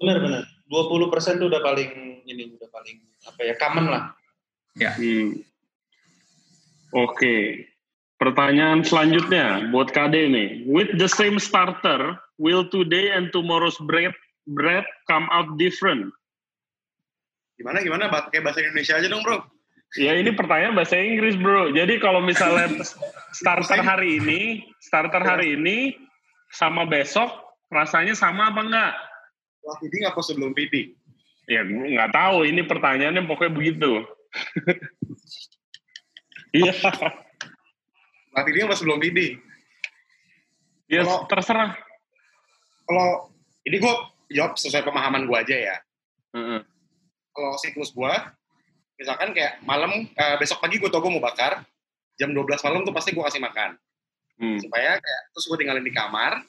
Benar-benar. 0.02 0.49
20% 0.70 1.42
itu 1.42 1.46
udah 1.50 1.62
paling 1.66 1.90
ini 2.30 2.54
udah 2.54 2.68
paling 2.70 2.96
apa 3.26 3.40
ya 3.42 3.54
common 3.58 3.86
lah. 3.90 4.02
Hmm. 4.78 5.42
Oke. 6.94 7.66
Pertanyaan 8.20 8.84
selanjutnya 8.86 9.72
buat 9.74 9.90
KD 9.90 10.30
nih. 10.30 10.48
With 10.68 10.94
the 11.00 11.08
same 11.08 11.40
starter, 11.42 12.20
will 12.38 12.68
today 12.68 13.10
and 13.16 13.32
tomorrow's 13.34 13.80
bread 13.82 14.14
bread 14.46 14.86
come 15.10 15.26
out 15.34 15.58
different? 15.58 16.12
Gimana 17.56 17.82
gimana? 17.82 18.12
Pakai 18.12 18.44
bahasa 18.44 18.62
Indonesia 18.62 18.94
aja 18.96 19.08
dong 19.10 19.24
bro. 19.26 19.42
Ya 19.98 20.14
ini 20.14 20.30
pertanyaan 20.30 20.78
bahasa 20.78 21.00
Inggris 21.02 21.34
bro. 21.34 21.74
Jadi 21.74 21.98
kalau 21.98 22.22
misalnya 22.22 22.70
starter 23.34 23.82
hari 23.82 24.22
ini, 24.22 24.62
starter 24.78 25.18
hari 25.18 25.58
ini 25.58 25.98
sama 26.54 26.86
besok 26.86 27.30
rasanya 27.74 28.14
sama 28.14 28.54
apa 28.54 28.60
enggak? 28.62 28.94
Wah, 29.70 29.78
feeding 29.78 30.02
apa 30.02 30.18
sebelum 30.18 30.50
feeding? 30.50 30.98
Ya 31.46 31.62
nggak 31.62 32.10
tahu. 32.10 32.42
Ini 32.42 32.66
pertanyaannya 32.66 33.22
pokoknya 33.30 33.52
begitu. 33.54 33.90
Iya. 36.50 36.74
Nah, 38.34 38.42
feeding 38.42 38.66
apa 38.66 38.74
sebelum 38.74 38.98
feeding? 38.98 39.38
Ya 40.90 41.06
Kalau- 41.06 41.30
terserah. 41.30 41.78
Kalau 42.82 43.30
ini 43.62 43.78
gue 43.78 43.94
jawab 44.34 44.58
sesuai 44.58 44.82
pemahaman 44.82 45.30
gue 45.30 45.36
aja 45.38 45.54
ya. 45.54 45.76
Heeh. 46.34 46.60
Kalau 47.30 47.54
siklus 47.62 47.94
gue, 47.94 48.12
misalkan 48.98 49.30
kayak 49.30 49.62
malam, 49.62 50.10
eh, 50.10 50.36
besok 50.42 50.58
pagi 50.58 50.82
gue 50.82 50.90
tau 50.90 50.98
gue 50.98 51.14
mau 51.14 51.22
bakar, 51.22 51.62
jam 52.18 52.34
12 52.34 52.66
malam 52.66 52.82
tuh 52.82 52.90
pasti 52.90 53.14
gue 53.14 53.22
kasih 53.22 53.38
makan. 53.38 53.78
Hmm. 54.42 54.58
Supaya 54.58 54.98
kayak, 54.98 55.22
terus 55.30 55.46
gue 55.46 55.56
tinggalin 55.62 55.86
di 55.86 55.94
kamar, 55.94 56.42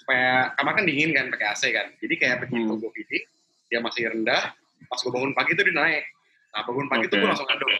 supaya 0.00 0.56
kamar 0.56 0.72
kan 0.80 0.84
dingin 0.88 1.12
kan, 1.12 1.28
pakai 1.28 1.46
AC 1.52 1.62
kan. 1.76 1.92
Jadi 2.00 2.14
kayak 2.16 2.36
begitu 2.48 2.72
Hmm. 2.72 2.80
gue 2.80 2.90
feeding, 2.96 3.24
dia 3.68 3.78
masih 3.84 4.08
rendah, 4.08 4.56
pas 4.88 4.98
gue 4.98 5.12
bangun 5.12 5.36
pagi 5.36 5.52
tuh 5.52 5.64
dia 5.68 5.76
naik. 5.76 6.04
Nah, 6.56 6.62
bangun 6.64 6.88
pagi 6.88 7.04
tuh 7.06 7.20
Oke. 7.20 7.22
gue 7.22 7.28
langsung 7.28 7.50
aduk. 7.52 7.70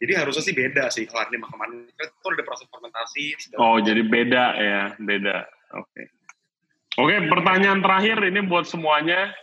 Jadi 0.00 0.12
harusnya 0.16 0.40
sih 0.46 0.54
beda 0.56 0.88
sih 0.88 1.04
kalau 1.04 1.28
ini 1.28 1.36
makanan 1.44 1.84
itu 1.92 2.24
udah 2.24 2.46
proses 2.48 2.64
fermentasi. 2.72 3.36
Oh 3.60 3.76
jadi 3.84 4.00
beda 4.00 4.44
ya, 4.56 4.82
beda. 4.96 5.44
Oke. 5.76 6.08
Oke, 6.96 7.14
pertanyaan 7.28 7.84
terakhir 7.84 8.16
ini 8.24 8.40
buat 8.48 8.64
semuanya. 8.64 9.36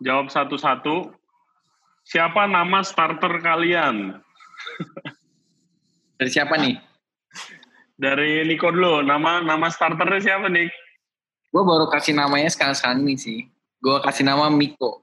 Jawab 0.00 0.32
satu-satu. 0.32 1.12
Siapa 2.08 2.48
nama 2.48 2.80
starter 2.80 3.36
kalian? 3.44 4.16
Dari 6.16 6.30
siapa 6.32 6.56
nih? 6.56 6.80
Dari 8.00 8.48
Niko 8.48 8.72
dulu. 8.72 9.04
Nama 9.04 9.44
nama 9.44 9.68
starternya 9.68 10.20
siapa 10.24 10.48
nih? 10.48 10.72
Gue 11.48 11.62
baru 11.64 11.88
kasih 11.88 12.12
namanya 12.12 12.52
sekarang-sekarang 12.52 13.08
ini 13.08 13.16
sih. 13.16 13.48
Gue 13.80 13.96
kasih 14.04 14.28
nama 14.28 14.52
Miko. 14.52 15.00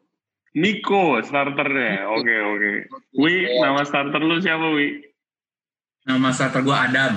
Niko 0.56 1.20
starternya. 1.26 2.06
Oke 2.16 2.32
oke. 2.32 2.72
Wi, 3.18 3.60
nama 3.60 3.82
starter 3.82 4.22
lu 4.22 4.38
siapa 4.40 4.68
Wi? 4.78 5.04
Nama 6.06 6.30
starter 6.30 6.62
gue 6.62 6.76
Adam. 6.76 7.14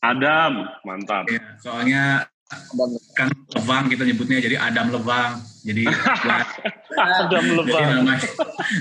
Adam, 0.00 0.52
mantap. 0.84 1.28
Ya, 1.28 1.44
soalnya 1.60 2.24
Adam. 2.48 2.88
kan 3.16 3.28
Levang 3.52 3.84
kita 3.88 4.04
nyebutnya 4.04 4.44
jadi 4.44 4.56
Adam 4.60 4.92
Levang. 4.92 5.40
Jadi 5.64 5.84
gua, 6.24 6.38
Adam 7.00 7.44
jadi 7.44 7.56
lebah. 7.56 7.80
namanya, 7.80 8.28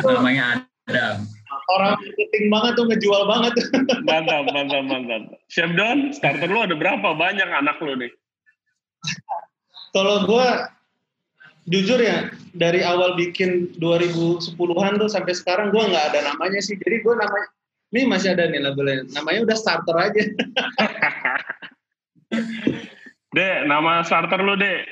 namanya 0.03 0.43
Adam. 0.87 1.15
Orang 1.69 2.01
marketing 2.01 2.45
banget 2.49 2.71
tuh 2.75 2.85
ngejual 2.89 3.23
banget. 3.29 3.53
Mantap, 4.07 4.43
mantap, 4.51 4.83
mantap. 4.89 5.21
Chef 5.47 5.69
Don, 5.75 6.11
starter 6.13 6.49
lu 6.49 6.59
ada 6.65 6.75
berapa? 6.75 7.13
Banyak 7.13 7.45
anak 7.45 7.77
lu 7.83 7.93
nih. 7.95 8.11
Kalau 9.89 10.25
gue 10.25 10.47
jujur 11.69 11.99
ya 12.01 12.29
dari 12.53 12.81
awal 12.81 13.13
bikin 13.13 13.73
2010-an 13.77 14.97
tuh 14.97 15.09
sampai 15.09 15.33
sekarang 15.37 15.69
gue 15.69 15.81
nggak 15.81 16.05
ada 16.13 16.19
namanya 16.33 16.61
sih. 16.61 16.77
Jadi 16.77 17.01
gue 17.01 17.13
namanya 17.13 17.47
ini 17.89 18.01
masih 18.05 18.37
ada 18.37 18.45
nih 18.49 18.61
labelnya. 18.61 19.05
Namanya 19.13 19.49
udah 19.49 19.57
starter 19.57 19.95
aja. 19.97 20.21
Dek, 23.29 23.57
nama 23.69 24.01
starter 24.01 24.41
lu, 24.41 24.57
Dek. 24.57 24.85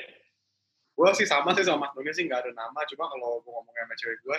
gue 0.98 1.10
sih 1.14 1.30
sama 1.30 1.54
sih 1.54 1.62
sama 1.62 1.94
Mas 1.94 2.10
sih 2.10 2.26
nggak 2.26 2.42
ada 2.42 2.50
nama 2.58 2.82
cuma 2.90 3.06
kalau 3.06 3.38
gue 3.38 3.50
ngomongnya 3.54 3.86
sama 3.86 3.94
cewek 4.02 4.18
gue 4.18 4.38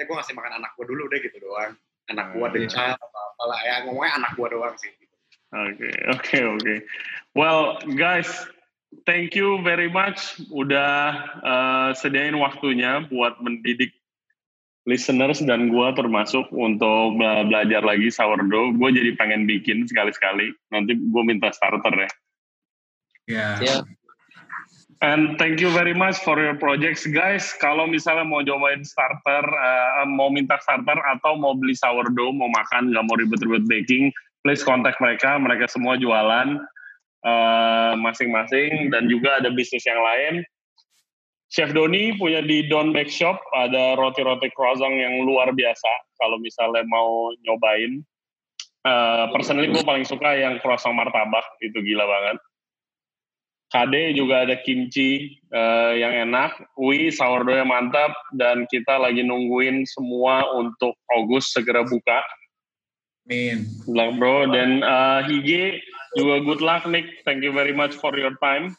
eh 0.00 0.04
gue 0.08 0.14
ngasih 0.16 0.32
makan 0.32 0.56
anak 0.56 0.72
gue 0.80 0.88
dulu 0.88 1.04
deh 1.12 1.20
gitu 1.20 1.36
doang 1.44 1.76
anak 2.08 2.32
gue 2.32 2.40
Hmm, 2.40 2.54
deh 2.56 2.64
iya. 2.64 2.72
child 2.72 2.96
apa 2.96 3.20
apalah 3.36 3.60
ya 3.60 3.74
ngomongnya 3.84 4.12
anak 4.16 4.32
gue 4.32 4.48
doang 4.48 4.74
sih 4.80 4.88
Oke, 5.50 5.90
oke, 6.14 6.38
oke. 6.56 6.74
Well, 7.34 7.74
guys, 7.98 8.30
thank 9.06 9.38
you 9.38 9.62
very 9.62 9.88
much 9.90 10.38
udah 10.50 10.94
uh, 11.42 11.88
sediain 11.94 12.36
waktunya 12.38 13.06
buat 13.06 13.38
mendidik 13.42 13.94
listeners 14.88 15.44
dan 15.44 15.68
gua 15.68 15.92
termasuk 15.92 16.48
untuk 16.50 17.20
bela- 17.20 17.44
belajar 17.46 17.84
lagi 17.84 18.08
sourdough. 18.08 18.74
Gue 18.80 18.90
jadi 18.90 19.12
pengen 19.14 19.44
bikin 19.44 19.84
sekali-sekali. 19.84 20.50
Nanti 20.72 20.96
gue 20.96 21.22
minta 21.22 21.52
starter 21.52 21.94
ya. 21.94 22.10
Ya. 23.30 23.48
Ya. 23.60 23.76
And 25.00 25.40
thank 25.40 25.64
you 25.64 25.72
very 25.72 25.96
much 25.96 26.20
for 26.20 26.36
your 26.36 26.60
projects, 26.60 27.08
guys. 27.08 27.56
Kalau 27.56 27.88
misalnya 27.88 28.28
mau 28.28 28.44
cobain 28.44 28.84
starter, 28.84 29.44
eh, 29.48 30.04
mau 30.04 30.28
minta 30.28 30.60
starter 30.60 30.96
atau 31.16 31.40
mau 31.40 31.56
beli 31.56 31.72
sourdough, 31.72 32.36
mau 32.36 32.52
makan, 32.52 32.92
nggak 32.92 33.04
mau 33.08 33.16
ribet-ribet 33.16 33.64
baking, 33.64 34.12
please 34.44 34.60
kontak 34.60 35.00
mereka. 35.00 35.40
Mereka 35.40 35.72
semua 35.72 35.96
jualan 35.96 36.60
eh, 37.24 37.92
masing-masing 37.98 38.88
dan 38.92 39.08
juga 39.08 39.40
ada 39.40 39.52
bisnis 39.52 39.84
yang 39.84 40.00
lain. 40.00 40.44
Chef 41.50 41.74
Doni 41.74 42.14
punya 42.14 42.46
di 42.46 42.70
Don 42.70 42.94
Bake 42.94 43.10
Shop 43.10 43.34
ada 43.58 43.98
roti-roti 43.98 44.54
croissant 44.54 44.94
yang 44.94 45.26
luar 45.26 45.50
biasa. 45.50 45.90
Kalau 46.22 46.38
misalnya 46.38 46.86
mau 46.86 47.34
nyobain, 47.42 48.06
Eh, 48.80 49.24
personally 49.36 49.68
gue 49.68 49.84
paling 49.84 50.08
suka 50.08 50.40
yang 50.40 50.56
croissant 50.64 50.96
martabak 50.96 51.44
itu 51.60 51.76
gila 51.84 52.08
banget. 52.08 52.38
KD 53.70 54.18
juga 54.18 54.48
ada 54.48 54.56
kimchi 54.64 55.36
eh, 55.52 55.92
yang 56.00 56.32
enak, 56.32 56.56
Wi 56.80 57.12
sourdough 57.12 57.60
yang 57.60 57.68
mantap, 57.70 58.16
dan 58.34 58.64
kita 58.72 58.96
lagi 58.96 59.20
nungguin 59.20 59.84
semua 59.84 60.48
untuk 60.56 60.96
August 61.12 61.52
segera 61.52 61.84
buka. 61.84 62.24
Amin. 63.28 63.68
Luck 63.84 64.16
bro, 64.16 64.48
dan 64.48 64.80
eh, 64.80 65.20
Hige 65.28 65.64
juga 66.18 66.42
good 66.42 66.62
luck 66.62 66.86
Nick, 66.90 67.22
thank 67.22 67.42
you 67.44 67.54
very 67.54 67.74
much 67.74 67.94
for 67.98 68.14
your 68.18 68.34
time. 68.42 68.74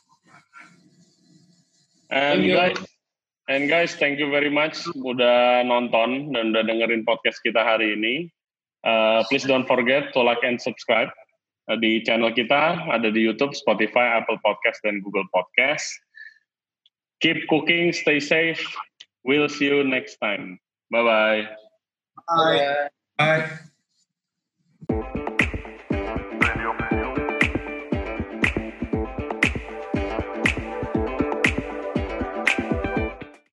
And 2.11 2.43
guys, 2.43 2.75
and 3.47 3.71
guys, 3.71 3.95
thank 3.95 4.19
you 4.19 4.27
very 4.27 4.51
much 4.51 4.83
udah 4.99 5.63
nonton 5.63 6.35
dan 6.35 6.51
udah 6.51 6.63
dengerin 6.67 7.07
podcast 7.07 7.39
kita 7.39 7.63
hari 7.63 7.95
ini. 7.95 8.27
Eh, 8.83 9.21
please 9.29 9.45
don't 9.45 9.69
forget 9.69 10.09
to 10.11 10.19
like 10.25 10.41
and 10.41 10.57
subscribe 10.57 11.07
uh, 11.69 11.77
di 11.77 12.01
channel 12.01 12.33
kita 12.33 12.89
ada 12.89 13.13
di 13.13 13.21
YouTube, 13.21 13.53
Spotify, 13.53 14.17
Apple 14.17 14.41
Podcast 14.41 14.81
dan 14.81 14.99
Google 15.05 15.25
Podcast. 15.29 15.85
Keep 17.21 17.45
cooking, 17.45 17.93
stay 17.93 18.17
safe. 18.17 18.59
We'll 19.21 19.49
see 19.49 19.69
you 19.69 19.85
next 19.85 20.17
time. 20.17 20.57
Bye 20.89 21.05
bye. 21.05 21.41
Bye. 22.25 22.89
Bye. 23.21 23.70